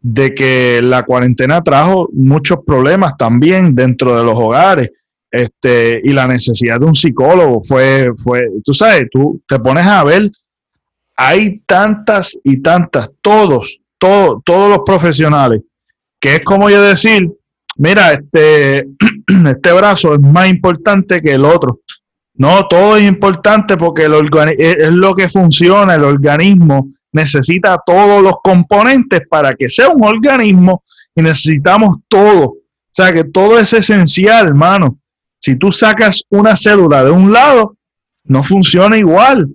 [0.00, 4.90] de que la cuarentena trajo muchos problemas también dentro de los hogares.
[5.30, 10.04] Este, y la necesidad de un psicólogo fue, fue, tú sabes, tú te pones a
[10.04, 10.30] ver,
[11.24, 15.60] hay tantas y tantas, todos, todos, todos los profesionales,
[16.20, 17.30] que es como yo decir,
[17.76, 18.88] mira, este,
[19.46, 21.80] este brazo es más importante que el otro.
[22.34, 24.14] No, todo es importante porque el
[24.58, 30.82] es lo que funciona, el organismo necesita todos los componentes para que sea un organismo
[31.14, 32.44] y necesitamos todo.
[32.46, 34.98] O sea que todo es esencial, hermano.
[35.38, 37.76] Si tú sacas una célula de un lado,
[38.24, 39.48] no funciona igual.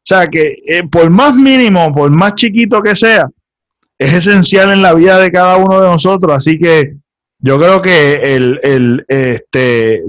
[0.00, 3.28] O sea que eh, por más mínimo, por más chiquito que sea,
[3.98, 6.34] es esencial en la vida de cada uno de nosotros.
[6.34, 6.94] Así que
[7.38, 10.02] yo creo que el, el este,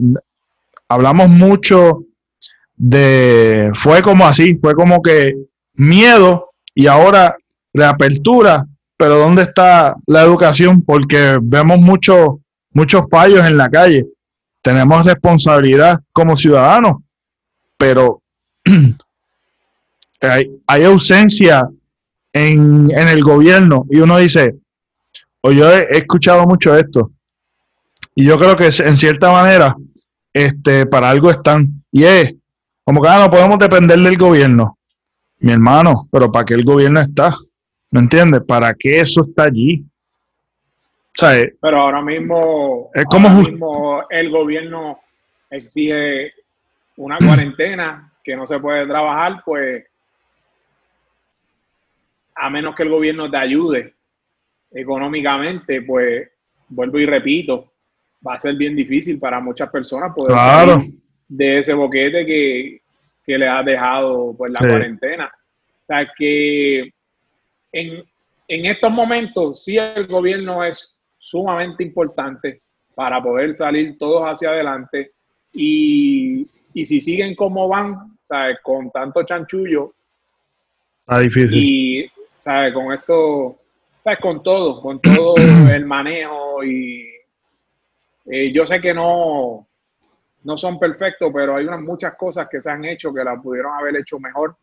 [0.88, 2.06] hablamos mucho
[2.76, 5.36] de, fue como así, fue como que
[5.74, 7.36] miedo y ahora
[7.74, 8.66] reapertura,
[8.98, 10.82] pero ¿dónde está la educación?
[10.82, 12.42] Porque vemos muchos
[12.74, 14.06] muchos fallos en la calle.
[14.62, 16.98] Tenemos responsabilidad como ciudadanos,
[17.78, 18.22] pero
[20.22, 21.68] hay, ausencia
[22.34, 24.56] en, el gobierno y uno dice,
[25.42, 27.12] o yo he, escuchado mucho esto,
[28.14, 29.76] y yo creo que en cierta manera,
[30.34, 32.36] este, para algo están, y es,
[32.84, 34.78] como que ah, no podemos depender del gobierno
[35.42, 37.34] mi hermano, pero ¿para qué el gobierno está?
[37.90, 38.42] ¿Me entiendes?
[38.48, 39.84] ¿Para qué eso está allí?
[41.24, 45.00] Eh, pero ahora mismo, es como el gobierno
[45.50, 46.32] exige
[46.96, 49.84] una cuarentena que no se puede trabajar, pues
[52.36, 53.96] a menos que el gobierno te ayude
[54.72, 56.30] económicamente, pues
[56.70, 57.74] vuelvo y repito,
[58.26, 60.94] va a ser bien difícil para muchas personas poder salir
[61.28, 62.82] de ese boquete que,
[63.26, 65.26] que le ha dejado pues la cuarentena.
[65.26, 66.92] O sea que
[67.72, 68.06] en,
[68.48, 72.62] estos momentos sí el gobierno es sumamente importante
[72.96, 75.12] para poder salir todos hacia adelante
[75.54, 78.18] y, si siguen como van,
[78.64, 79.94] con tanto chanchullo,
[81.02, 81.52] está difícil.
[81.54, 82.12] Y
[82.42, 82.74] ¿sabes?
[82.74, 83.60] con esto,
[84.20, 85.36] con todo, con todo
[85.72, 87.08] el manejo y
[88.26, 89.68] eh, yo sé que no,
[90.44, 93.74] no son perfectos, pero hay unas muchas cosas que se han hecho que las pudieron
[93.74, 94.56] haber hecho mejor.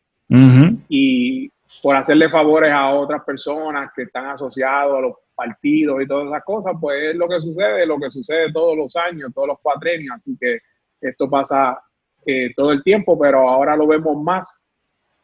[0.90, 1.50] Y
[1.82, 6.44] por hacerle favores a otras personas que están asociados a los partidos y todas esas
[6.44, 10.16] cosas, pues es lo que sucede, lo que sucede todos los años, todos los cuatrenios.
[10.16, 10.58] Así que
[11.00, 11.80] esto pasa
[12.26, 14.54] eh, todo el tiempo, pero ahora lo vemos más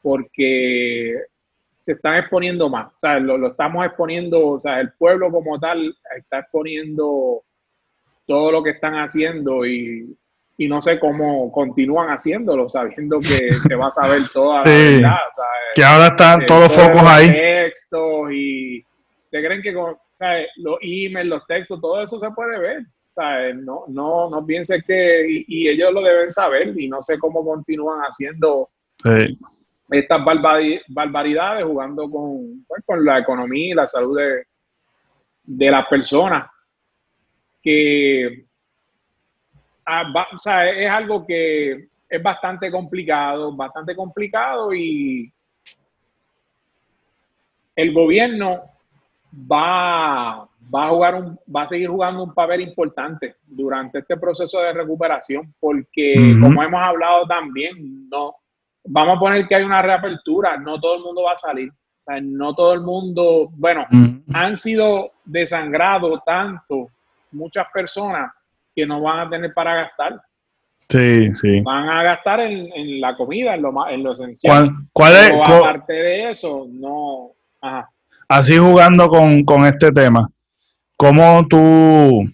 [0.01, 1.19] porque
[1.85, 2.93] se están exponiendo más.
[2.95, 7.43] O sea, lo, lo estamos exponiendo, o sea, el pueblo como tal está exponiendo
[8.27, 10.17] todo lo que están haciendo y
[10.57, 15.19] y no sé cómo continúan haciéndolo, sabiendo que se va a saber toda la verdad.
[15.75, 17.27] que ahora están todos focos ahí.
[17.27, 18.85] Textos y
[19.31, 19.97] te creen que con
[20.57, 22.83] los emails, los textos, todo eso se puede ver.
[23.57, 28.01] No, no, no pienses que, y, ellos lo deben saber, y no sé cómo continúan
[28.01, 28.71] haciendo
[29.91, 30.25] estas
[30.89, 34.45] barbaridades, jugando con, pues, con la economía y la salud de,
[35.45, 36.51] de las personas.
[37.63, 38.47] Que
[39.87, 45.31] Ah, o sea, es algo que es bastante complicado, bastante complicado y
[47.77, 48.63] el gobierno
[49.51, 54.61] va, va a jugar un, va a seguir jugando un papel importante durante este proceso
[54.61, 58.37] de recuperación, porque como hemos hablado también, no
[58.85, 61.71] vamos a poner que hay una reapertura, no todo el mundo va a salir.
[61.71, 63.87] O sea, no todo el mundo, bueno,
[64.33, 66.89] han sido desangrados tanto
[67.33, 68.31] muchas personas
[68.75, 70.21] que no van a tener para gastar.
[70.89, 71.61] Sí, sí.
[71.61, 74.71] Van a gastar en, la comida, en lo, en lo esencial.
[74.93, 75.31] ¿Cuál, es?
[75.31, 77.31] aparte de eso, no.
[77.61, 77.89] Ajá.
[78.29, 80.29] Así jugando con, este tema,
[80.97, 82.25] ¿cómo tú,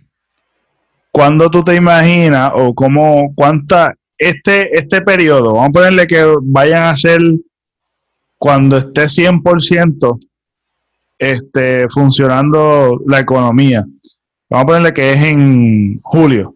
[1.10, 6.82] cuando tú te imaginas o cómo, cuánta, este, este periodo, vamos a ponerle que vayan
[6.82, 7.20] a ser
[8.36, 10.18] cuando esté 100%
[11.18, 13.82] este, funcionando la economía,
[14.50, 16.54] vamos a ponerle que es en julio.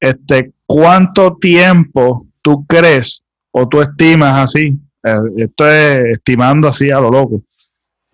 [0.00, 3.22] Este, ¿cuánto tiempo tú crees
[3.52, 4.76] o tú estimas así?
[5.04, 7.44] Eh, esto es estimando así a lo loco.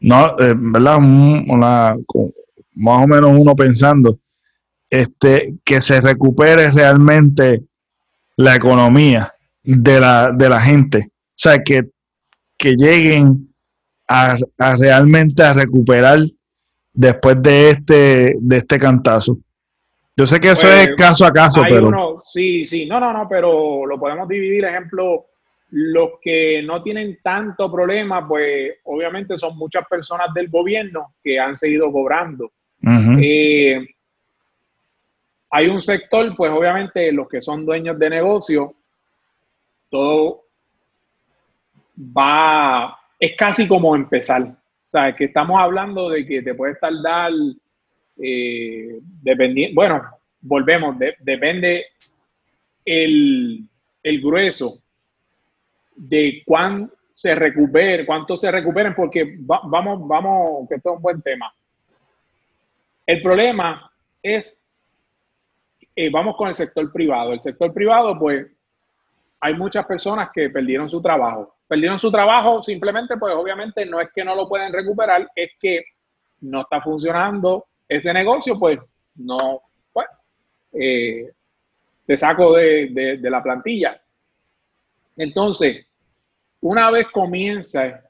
[0.01, 0.99] no, eh, ¿verdad?
[1.01, 4.19] Más o menos uno pensando,
[4.91, 7.63] este, que se recupere realmente
[8.39, 11.09] la economía de la, de la gente.
[11.11, 11.83] O sea, que,
[12.57, 13.53] que lleguen
[14.09, 14.37] a,
[14.77, 16.21] realmente a recuperar
[16.93, 19.39] después de este, de este cantazo.
[20.17, 22.19] Yo sé que eso es pues, caso a caso, pero...
[22.19, 25.27] sí, sí, no, no, no, pero lo podemos dividir, ejemplo,
[25.71, 31.57] los que no tienen tanto problema, pues obviamente son muchas personas del gobierno que han
[31.57, 32.53] seguido cobrando.
[33.21, 33.85] Eh,
[35.51, 38.75] hay un sector, pues obviamente los que son dueños de negocio,
[39.91, 40.45] todo
[41.99, 44.43] va, es casi como empezar.
[44.43, 44.57] O
[44.91, 47.33] sea, que estamos hablando de que te puedes tardar,
[48.23, 50.03] eh, dependiendo, bueno,
[50.41, 51.87] volvemos, depende
[52.85, 53.69] el,
[54.03, 54.79] el grueso
[55.95, 61.21] de cuán se recuperen, cuánto se recuperen, porque vamos, vamos, que esto es un buen
[61.21, 61.53] tema.
[63.05, 63.91] El problema
[64.23, 64.65] es,
[66.01, 67.33] eh, vamos con el sector privado.
[67.33, 68.47] El sector privado, pues,
[69.41, 71.57] hay muchas personas que perdieron su trabajo.
[71.67, 75.85] Perdieron su trabajo simplemente, pues, obviamente, no es que no lo pueden recuperar, es que
[76.43, 78.79] no está funcionando ese negocio, pues,
[79.17, 80.07] no, pues,
[80.75, 81.33] eh,
[82.07, 84.01] te saco de la plantilla.
[85.17, 85.85] Entonces,
[86.61, 88.05] una vez comienza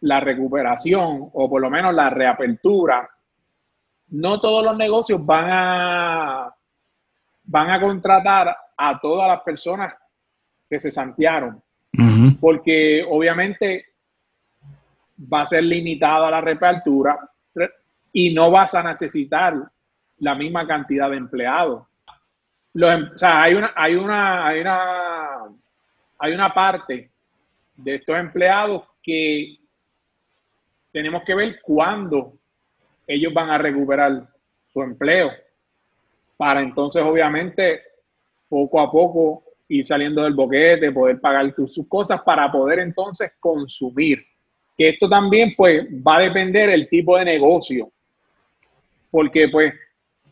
[0.00, 3.08] la recuperación o por lo menos la reapertura,
[4.08, 6.57] no todos los negocios van a,
[7.48, 9.94] van a contratar a todas las personas
[10.68, 11.62] que se santearon,
[12.40, 13.86] porque obviamente
[15.32, 17.18] va a ser limitada la reapertura
[18.12, 19.54] y no vas a necesitar
[20.18, 21.86] la misma cantidad de empleados.
[22.74, 25.28] Em, o sea, hay una, hay una, hay una,
[26.18, 27.10] hay una parte
[27.76, 29.56] de estos empleados que
[30.92, 32.34] tenemos que ver cuándo
[33.06, 34.28] ellos van a recuperar
[34.70, 35.30] su empleo
[36.38, 37.82] para entonces obviamente
[38.48, 44.24] poco a poco ir saliendo del boquete, poder pagar sus cosas para poder entonces consumir.
[44.76, 47.90] Que esto también pues va a depender el tipo de negocio.
[49.10, 49.74] Porque pues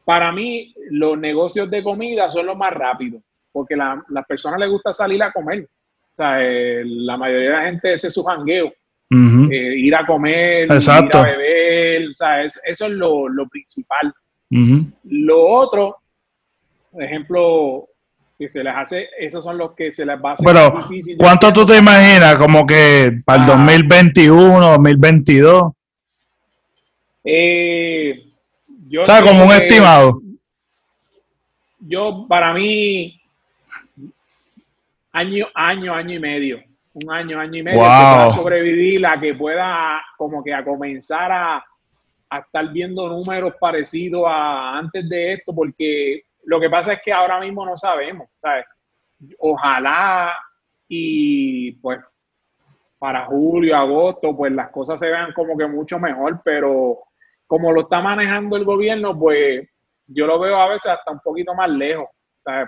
[0.05, 3.21] para mí los negocios de comida son los más rápidos,
[3.53, 5.65] porque a las personas les gusta salir a comer.
[5.65, 8.73] O sea, eh, la mayoría de la gente ese es su jangueo.
[9.09, 14.13] Eh, ir a comer, ir a beber, o sea, eso es lo, principal.
[14.51, 15.97] Lo otro,
[16.93, 17.89] por ejemplo,
[18.39, 20.89] que se les hace, esos son los que se les va a hacer Pero,
[21.19, 22.37] ¿cuánto tú te imaginas?
[22.37, 25.73] Como que para el 2021, 2022.
[27.25, 28.27] Eh,
[28.89, 30.21] yo o sea, como un estimado.
[31.81, 33.21] Yo, para mí,
[35.13, 36.63] año, año, año y medio.
[36.93, 41.31] Un año, año y medio que pueda sobrevivir, la que pueda como que a comenzar
[41.31, 41.65] a,
[42.31, 47.41] estar viendo números parecidos a antes de esto, porque lo que pasa es que ahora
[47.41, 48.29] mismo no sabemos,
[49.39, 50.35] Ojalá
[50.89, 52.01] y pues
[52.99, 56.99] para julio, agosto, pues las cosas se vean como que mucho mejor, pero
[57.47, 59.69] como lo está manejando el gobierno, pues
[60.07, 62.09] yo lo veo a veces hasta un poquito más lejos,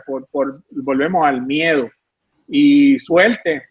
[0.06, 1.88] Por, por, volvemos al miedo.
[2.46, 3.68] Y suerte,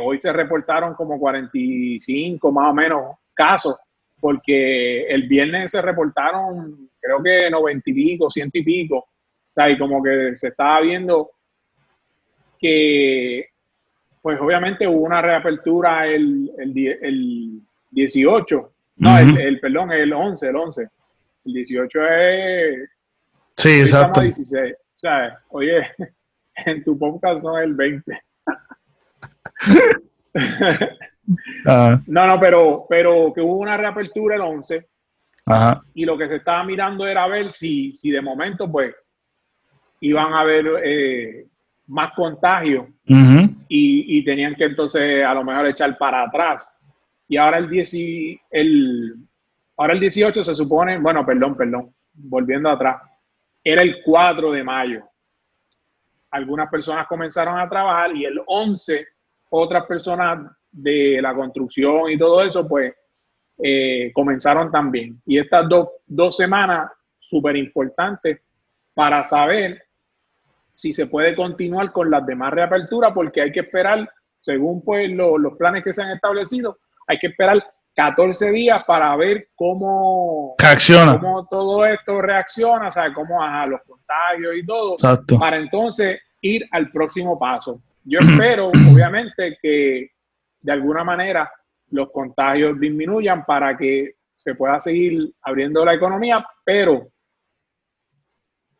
[0.00, 3.76] hoy se reportaron como 45 más o menos casos,
[4.24, 8.96] porque el viernes se reportaron creo que 90 y pico, 100 y pico.
[8.96, 9.08] O
[9.50, 11.32] sea, y como que se estaba viendo
[12.58, 13.50] que,
[14.22, 17.60] pues obviamente hubo una reapertura el, el,
[17.90, 20.88] 18, no, el, perdón, el 11, el 11.
[21.44, 22.88] El 18 es...
[23.58, 24.22] Sí, exacto.
[24.22, 24.72] 16.
[24.72, 25.82] O sea, oye,
[26.64, 28.22] en tu podcast son el 20.
[32.06, 34.88] No, no, pero, pero que hubo una reapertura el 11.
[35.94, 38.94] Y lo que se estaba mirando era ver si, si de momento, pues,
[40.00, 41.46] iban a haber eh,
[41.86, 42.86] más contagios
[43.68, 46.68] y, tenían que entonces a lo mejor echar para atrás.
[47.28, 47.94] Y ahora el, 10,
[48.50, 49.14] el,
[49.76, 53.02] ahora el 18 se supone, bueno, perdón, perdón, volviendo atrás,
[53.62, 55.04] era el 4 de mayo
[56.34, 59.06] algunas personas comenzaron a trabajar y el 11
[59.50, 62.92] otras personas de la construcción y todo eso, pues
[63.62, 65.20] eh, comenzaron también.
[65.24, 65.66] Y estas
[66.06, 68.40] dos semanas, súper importantes
[68.92, 69.82] para saber
[70.72, 74.08] si se puede continuar con las demás reaperturas, porque hay que esperar,
[74.40, 77.64] según pues los planes que se han establecido, hay que esperar
[77.94, 80.56] 14 días para ver cómo,
[81.20, 83.38] cómo todo esto reacciona, o sea, cómo
[83.68, 84.96] los contagios y todo,
[85.38, 87.80] para entonces ir al próximo paso.
[88.04, 90.10] Yo espero, obviamente, que
[90.64, 91.52] de alguna manera
[91.90, 97.06] los contagios disminuyan para que se pueda seguir abriendo la economía, pero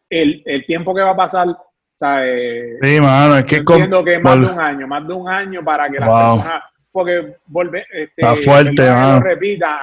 [0.08, 1.48] el, tiempo que va a pasar,
[1.94, 2.78] ¿sabes?
[2.80, 5.90] Sí, mano, es que entiendo que más de un año, más de un año para
[5.90, 9.20] que las personas, porque volver, este, Está fuerte, mano.
[9.20, 9.78] repita,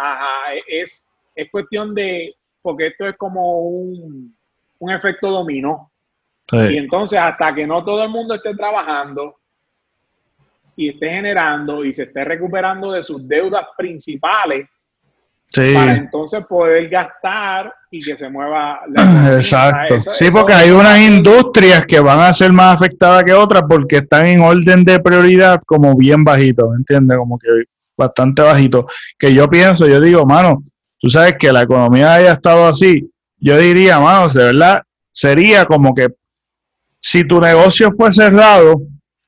[0.67, 4.35] es, es cuestión de, porque esto es como un,
[4.79, 5.91] un efecto dominó.
[6.51, 9.40] Y entonces, hasta que no todo el mundo esté trabajando
[10.76, 14.68] y esté generando y se esté recuperando de sus deudas principales,
[15.53, 19.99] para entonces poder gastar y que se mueva la Exacto.
[19.99, 24.27] sí, porque hay unas industrias que van a ser más afectadas que otras porque están
[24.27, 27.18] en orden de prioridad como bien bajito, ¿entiendes?
[27.18, 27.49] Como que
[27.98, 28.85] bastante bajito.
[29.19, 30.64] Que yo pienso, yo digo, mano,
[30.99, 34.81] tú sabes que la economía haya estado así, yo diría, mano, de verdad,
[35.11, 36.07] sería como que
[36.99, 38.81] si tu negocio fue cerrado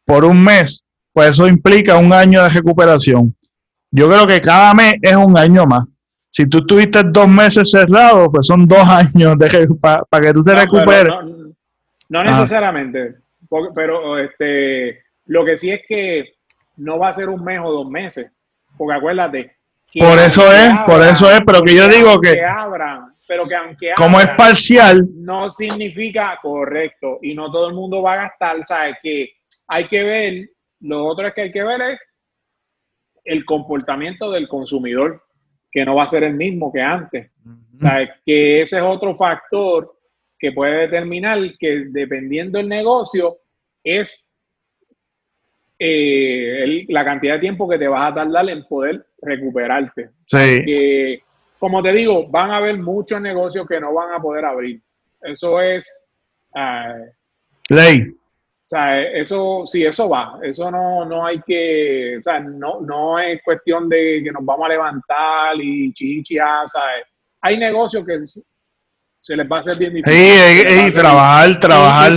[0.05, 0.82] por un mes,
[1.13, 3.35] pues eso implica un año de recuperación.
[3.91, 5.85] Yo creo que cada mes es un año más.
[6.29, 9.35] Si tú estuviste dos meses cerrado, pues son dos años
[9.79, 11.13] para que tú te recuperes.
[12.09, 13.15] No, necesariamente,
[13.73, 16.33] pero este, lo que sí es que
[16.77, 18.31] no va a ser un mes o dos meses,
[18.77, 19.55] porque acuérdate.
[19.97, 23.55] por eso es, por eso es, pero que yo digo que, que abran pero que
[23.55, 28.63] aunque como es parcial no significa correcto y no todo el mundo va a gastar,
[28.63, 29.31] sabes que
[29.67, 30.49] hay que ver,
[30.83, 31.99] lo otro es que hay que ver es
[33.25, 35.23] el comportamiento del consumidor,
[35.71, 37.31] que no va a ser el mismo que antes.
[37.73, 39.97] sabes que ese es otro factor
[40.37, 43.37] que puede determinar que dependiendo del negocio
[43.83, 44.29] es
[45.79, 50.09] eh, la cantidad de tiempo que te vas a tardar en poder recuperarte.
[50.27, 51.19] Sí
[51.63, 54.81] como te digo, van a haber muchos negocios que no van a poder abrir.
[55.21, 55.97] Eso es...
[56.53, 57.05] Uh,
[57.69, 58.13] Ley.
[58.73, 60.39] Sea, eso, sí, eso va.
[60.41, 64.65] Eso no, no hay que, o sea, no, no es cuestión de que nos vamos
[64.65, 67.05] a levantar y chicha, ¿sabes?
[67.41, 68.21] Hay negocios que
[69.19, 70.19] se les va a hacer bien difícil.
[70.19, 72.13] Sí, y, trabajar, trabajar.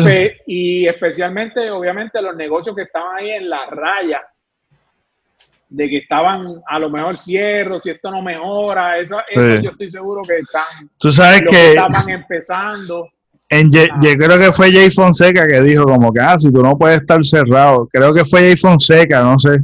[0.46, 4.22] y, especialmente, obviamente, los negocios que estaban ahí en la raya
[5.68, 10.22] de que estaban a lo mejor cierro, si esto no mejora, eso, yo estoy seguro
[10.22, 10.88] que están.
[10.96, 13.10] Tú sabes que, estaban empezando.
[13.48, 16.76] En yo creo que fue Jay Fonseca que dijo como que, ah, si tú no
[16.76, 17.88] puedes estar cerrado.
[17.92, 19.58] Creo que fue Jay Fonseca, no sé.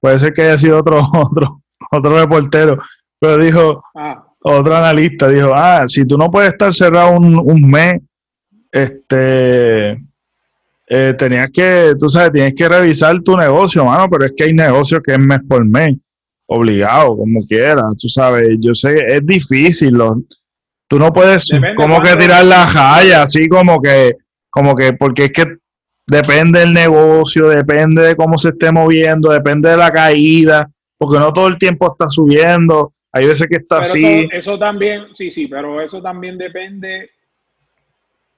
[0.00, 2.78] Puede ser que haya sido otro, otro, otro reportero.
[3.18, 4.24] Pero dijo, ah.
[4.40, 8.00] otro analista, dijo, ah, si tú no puedes estar cerrado un, un mes,
[8.70, 9.98] este,
[10.88, 14.52] eh, tenías que, tú sabes, tienes que revisar tu negocio, mano, pero es que hay
[14.52, 15.96] negocios que es mes por mes,
[16.46, 19.96] obligado, como quieras, tú sabes, yo sé que es difícil,
[20.88, 24.16] tú no puedes como que tirar la raya, así como que,
[24.50, 25.56] como que, porque es que
[26.06, 31.32] depende del negocio, depende de cómo se esté moviendo, depende de la caída, porque no
[31.32, 34.28] todo el tiempo está subiendo, hay veces que está así.
[34.32, 37.10] eso también, sí, sí, pero eso también depende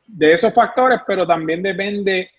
[0.06, 2.30] de esos factores, pero también depende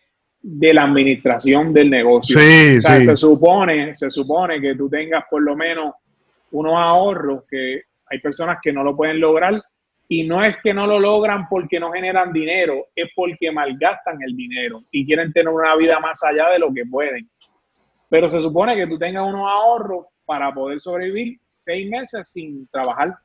[0.42, 2.40] de la administración del negocio.
[2.40, 5.94] Sí, o sea, se supone, se supone que tú tengas por lo menos
[6.52, 9.62] unos ahorros que hay personas que no lo pueden lograr
[10.10, 14.36] y no es que no lo logran porque no generan dinero, es porque malgastan el
[14.36, 17.30] dinero y quieren tener una vida más allá de lo que pueden.
[18.10, 23.16] Pero se supone que tú tengas unos ahorros para poder sobrevivir seis meses sin trabajar.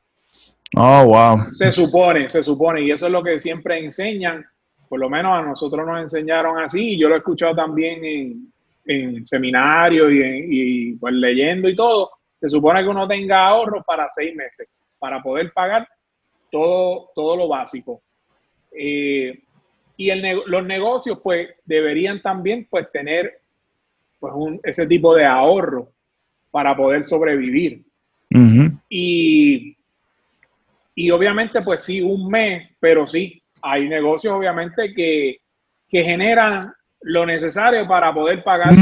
[0.77, 1.53] Oh, wow.
[1.53, 4.45] Se supone, se supone, y eso es lo que siempre enseñan
[4.87, 8.53] por lo menos a nosotros nos enseñaron así, y yo lo he escuchado también en,
[8.85, 14.07] en seminarios y, y, pues leyendo y todo, se supone que uno tenga ahorros para
[14.09, 14.67] seis meses,
[14.99, 15.87] para poder pagar
[16.51, 18.01] todo, todo lo básico.
[18.71, 19.39] Eh,
[19.97, 23.39] y el, los negocios pues deberían también pues tener
[24.19, 25.89] pues un, ese tipo de ahorro
[26.51, 27.83] para poder sobrevivir.
[28.89, 29.77] y,
[30.95, 35.37] y obviamente pues sí, un mes, pero sí, hay negocios obviamente que,
[35.89, 36.73] generan
[37.03, 38.73] lo necesario para poder pagar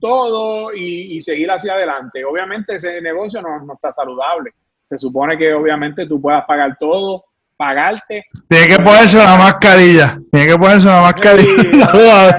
[0.00, 2.24] todo y, seguir hacia adelante.
[2.24, 4.52] Obviamente ese negocio no, está saludable.
[4.90, 7.24] Se supone que obviamente tú puedas pagar todo,
[7.56, 8.24] pagarte.
[8.48, 10.18] Tiene que ponerse una mascarilla.
[10.32, 11.92] Tiene que ponerse una mascarilla.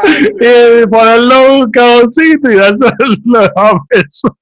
[0.82, 2.94] y ponerlo un caboncito y dárselo
[3.54, 4.34] a persona.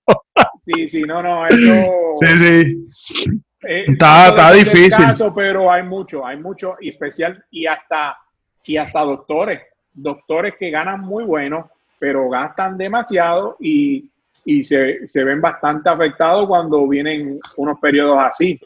[0.63, 1.91] Sí, sí, no, no, eso.
[2.15, 3.43] Sí, sí.
[3.63, 5.05] Eh, está, está difícil.
[5.35, 8.19] pero hay mucho, hay mucho, y especial, y hasta,
[8.65, 9.63] y hasta doctores,
[9.93, 14.11] doctores que ganan muy bueno, pero gastan demasiado y,
[14.45, 18.59] y se, se ven bastante afectados cuando vienen unos periodos así.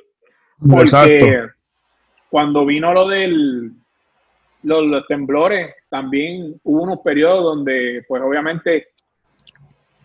[0.59, 1.48] Porque,
[2.31, 3.73] cuando vino lo del
[4.62, 8.89] los, temblores, también hubo unos periodos donde, pues obviamente,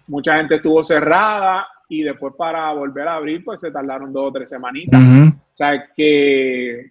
[0.07, 4.31] mucha gente estuvo cerrada y después para volver a abrir, pues se tardaron dos o
[4.31, 5.03] tres semanitas.
[5.03, 6.89] O sea, que,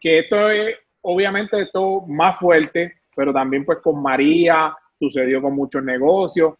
[0.00, 5.84] que esto es, obviamente, esto más fuerte, pero también pues con María sucedió con muchos
[5.84, 6.54] negocios.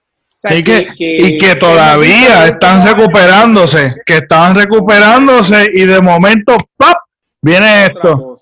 [0.48, 6.98] y, que, y que todavía están recuperándose, que están recuperándose y de momento, ¡pap!
[7.40, 8.36] Viene esto.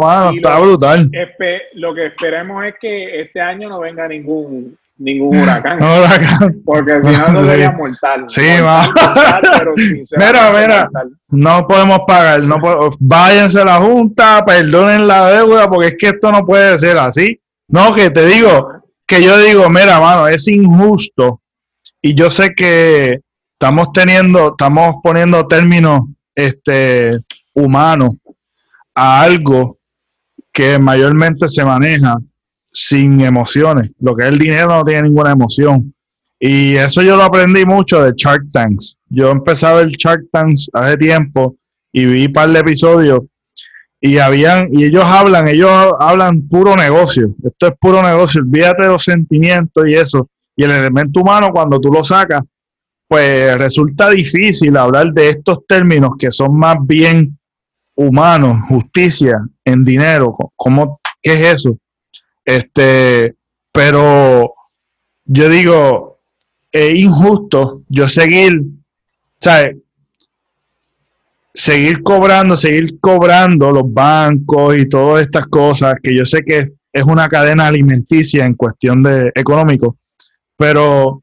[0.00, 1.10] Mano, está brutal.
[1.74, 5.82] Lo que esperemos es que este año no venga ningún ningún huracán.
[5.82, 6.62] huracán.
[6.64, 8.24] Porque si no, no sería mortal.
[8.28, 8.82] Sí, va.
[10.16, 10.90] mira, mira,
[11.28, 12.42] no podemos pagar.
[12.42, 12.56] No
[12.98, 17.40] váyanse a la Junta, perdonen la deuda, porque es que esto no puede ser así.
[17.68, 21.40] No, que te digo, que yo digo, mira, mano, es injusto.
[22.00, 23.20] Y yo sé que
[23.58, 26.02] estamos teniendo, estamos poniendo términos
[26.34, 27.08] este,
[27.54, 28.12] humanos
[28.94, 29.78] a algo
[30.52, 32.18] que mayormente se maneja
[32.76, 33.90] sin emociones.
[34.00, 35.94] Lo que es el dinero no tiene ninguna emoción.
[36.38, 38.98] Y eso yo lo aprendí mucho de Shark Tanks.
[39.08, 41.56] Yo empecé a ver Shark Tanks hace tiempo
[41.90, 43.20] y vi un par de episodios
[43.98, 47.34] y habían y ellos hablan, ellos hablan puro negocio.
[47.42, 48.42] Esto es puro negocio.
[48.42, 50.28] Olvídate de los sentimientos y eso.
[50.54, 52.42] Y el elemento humano cuando tú lo sacas,
[53.08, 57.38] pues resulta difícil hablar de estos términos que son más bien
[57.94, 61.78] humano, justicia en dinero, ¿cómo, ¿qué es eso?
[62.46, 63.34] Este,
[63.72, 64.54] pero
[65.24, 66.20] yo digo,
[66.70, 68.62] es injusto yo seguir,
[69.40, 69.76] ¿sabes?
[71.52, 77.02] Seguir cobrando, seguir cobrando los bancos y todas estas cosas, que yo sé que es
[77.02, 79.96] una cadena alimenticia en cuestión de económico,
[80.56, 81.22] pero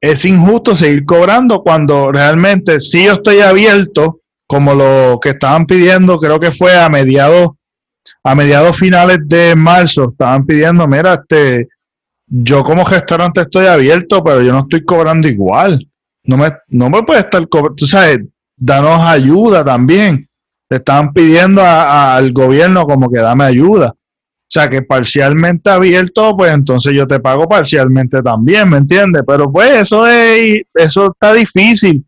[0.00, 6.18] es injusto seguir cobrando cuando realmente si yo estoy abierto como lo que estaban pidiendo,
[6.18, 7.57] creo que fue a mediados,
[8.22, 11.68] a mediados finales de marzo, estaban pidiendo, mira, este,
[12.26, 15.86] yo como restaurante estoy abierto, pero yo no estoy cobrando igual.
[16.24, 18.20] No me, no me puede estar cobrando, tú sabes,
[18.56, 20.28] danos ayuda también.
[20.68, 23.88] Le estaban pidiendo al gobierno como que dame ayuda.
[23.90, 29.22] O sea, que parcialmente abierto, pues entonces yo te pago parcialmente también, ¿me entiendes?
[29.26, 32.04] Pero pues eso es, eso está difícil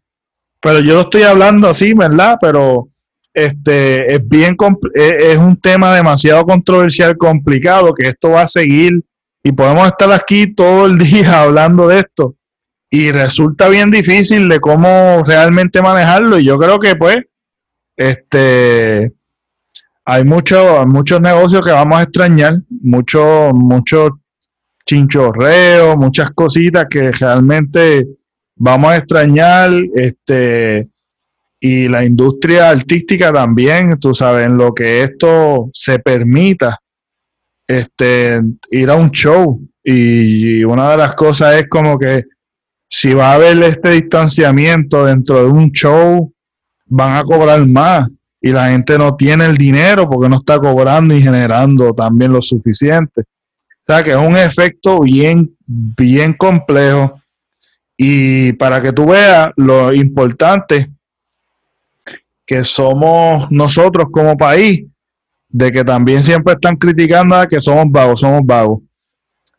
[0.61, 2.37] pero yo lo estoy hablando así, ¿verdad?
[2.41, 2.89] Pero
[3.33, 4.57] este es bien
[4.95, 9.05] es un tema demasiado controversial, complicado, que esto va a seguir
[9.43, 12.37] y podemos estar aquí todo el día hablando de esto.
[12.91, 17.19] Y resulta bien difícil de cómo realmente manejarlo y yo creo que pues
[17.97, 19.13] este
[20.05, 24.11] hay muchos muchos negocios que vamos a extrañar, muchos muchos
[24.85, 28.09] chinchorreos, muchas cositas que realmente
[28.57, 30.89] vamos a extrañar, este,
[31.61, 36.81] y la industria artística también, tú sabes, en lo que esto se permita,
[37.69, 39.61] este, ir a un show.
[39.85, 42.25] Y una de las cosas es como que
[42.89, 46.33] si va a haber este distanciamiento dentro de un show,
[46.87, 48.09] van a cobrar más
[48.41, 52.41] y la gente no tiene el dinero porque no está cobrando y generando también lo
[52.41, 53.21] suficiente.
[53.21, 57.21] O sea que es un efecto bien, bien complejo
[57.97, 60.91] y para que tú veas lo importante
[62.51, 64.85] que somos nosotros como país,
[65.49, 68.81] de que también siempre están criticando a que somos vagos, somos vagos.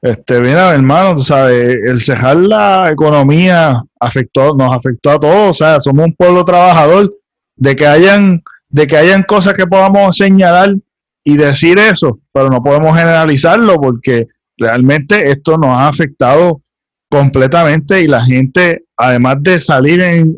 [0.02, 5.54] Este, mira, hermano, tú sabes, el cejar la economía afectó, nos afectó a todos, o
[5.54, 7.14] sea, somos un pueblo trabajador,
[7.56, 10.76] de que hayan, de que hayan cosas que podamos señalar
[11.24, 14.28] y decir eso, pero no podemos generalizarlo porque
[14.58, 16.62] realmente esto nos ha afectado
[17.10, 20.36] completamente y la gente, además de salir en,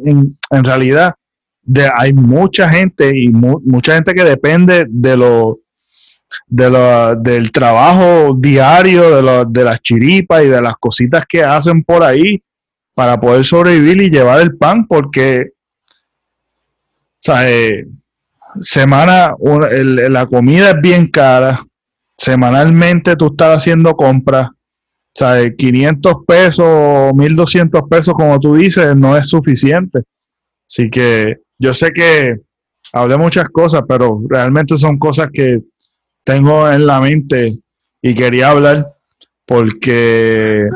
[0.51, 1.15] en, realidad,
[1.95, 5.59] hay mucha gente y mucha gente que depende de lo,
[6.47, 11.43] de lo, del trabajo diario, de, lo, de las chiripas y de las cositas que
[11.43, 12.41] hacen por ahí
[12.93, 15.51] para poder sobrevivir y llevar el pan, porque
[17.45, 17.85] eh,
[18.61, 19.35] semana,
[20.09, 21.65] la comida es bien cara,
[22.17, 29.15] semanalmente tú estás haciendo compras, o sea, 500 pesos, 1200 pesos, como tú dices, no
[29.15, 30.01] es suficiente.
[30.67, 32.41] Así que yo sé que
[32.91, 35.61] hablé muchas cosas, pero realmente son cosas que
[36.25, 37.57] tengo en la mente
[38.01, 38.93] y quería hablar
[39.45, 40.67] porque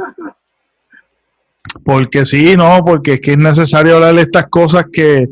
[1.83, 5.27] porque sí, no, porque es que es necesario hablar de estas cosas que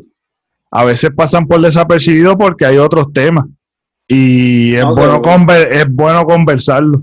[0.70, 3.46] a veces pasan por desapercibido porque hay otros temas
[4.06, 5.22] y es bueno
[5.70, 7.02] es bueno conversarlo.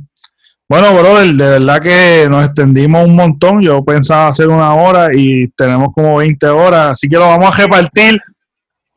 [0.69, 3.61] Bueno, brother, de verdad que nos extendimos un montón.
[3.61, 7.61] Yo pensaba hacer una hora y tenemos como 20 horas, así que lo vamos a
[7.61, 8.21] repartir.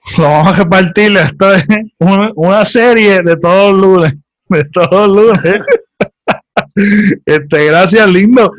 [0.18, 1.16] lo vamos a repartir.
[1.16, 1.66] Esto es
[2.36, 4.14] una, serie de todos los lunes.
[4.48, 5.60] De todos los lunes.
[7.26, 8.52] este, gracias, lindo.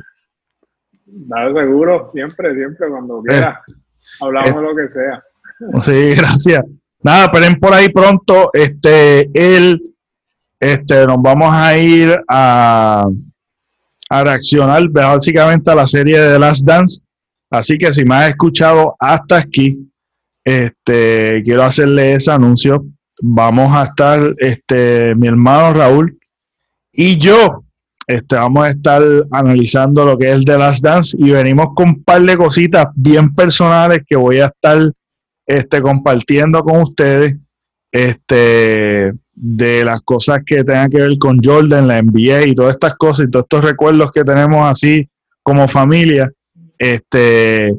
[1.06, 3.62] Nada, seguro, siempre, siempre, cuando eh, quiera.
[4.20, 5.24] Hablamos de lo que sea.
[5.82, 6.64] Sí, gracias.
[7.02, 8.50] Nada, esperen por ahí pronto.
[8.54, 9.82] Este, él,
[10.60, 13.08] este, nos vamos a ir a,
[14.10, 17.02] a reaccionar básicamente a la serie de The Last Dance.
[17.50, 19.90] Así que si me has escuchado hasta aquí,
[20.48, 22.86] este, quiero hacerle ese anuncio.
[23.22, 26.18] Vamos a estar, este, mi hermano Raúl
[26.94, 27.66] y yo,
[28.08, 32.04] este, vamos a estar analizando lo que es The Last Dance y venimos con un
[32.04, 34.90] par de cositas bien personales que voy a estar
[35.46, 37.36] este, compartiendo con ustedes
[37.92, 42.96] este, de las cosas que tengan que ver con Jordan, la NBA y todas estas
[42.96, 45.10] cosas y todos estos recuerdos que tenemos así
[45.44, 46.32] como familia.
[46.78, 47.76] Este,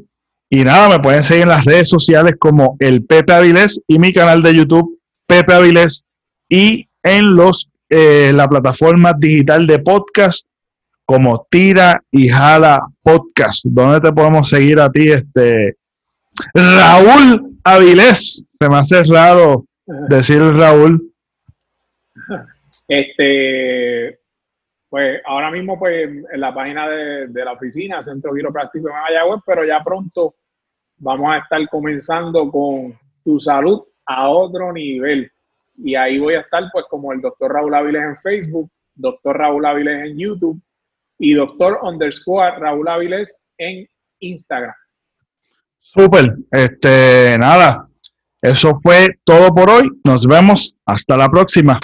[0.51, 4.12] y nada, me pueden seguir en las redes sociales como el Pepe Avilés y mi
[4.12, 6.07] canal de YouTube Pepe Avilés
[6.49, 10.47] y en los eh, la plataforma digital de podcast
[11.05, 13.65] como Tira y Jala Podcast.
[13.65, 15.11] ¿Dónde te podemos seguir a ti?
[15.11, 15.77] Este
[16.55, 18.45] Raúl Avilés.
[18.59, 21.12] Se me hace raro decir Raúl.
[22.87, 24.18] Este,
[24.89, 29.65] pues ahora mismo pues en la página de, la oficina, Centro Quiropráctico de Mayagüez, pero
[29.65, 30.35] ya pronto
[30.97, 35.31] vamos a estar comenzando con tu salud a otro nivel.
[35.77, 39.65] Y ahí voy a estar pues como el doctor Raúl Áviles en Facebook, doctor Raúl
[39.66, 40.60] Áviles en YouTube
[41.19, 43.86] y doctor underscore Raúl Áviles en
[44.20, 44.74] Instagram.
[45.78, 47.89] Súper, este, nada,
[48.40, 49.89] eso fue todo por hoy.
[50.05, 51.78] Nos vemos hasta la próxima.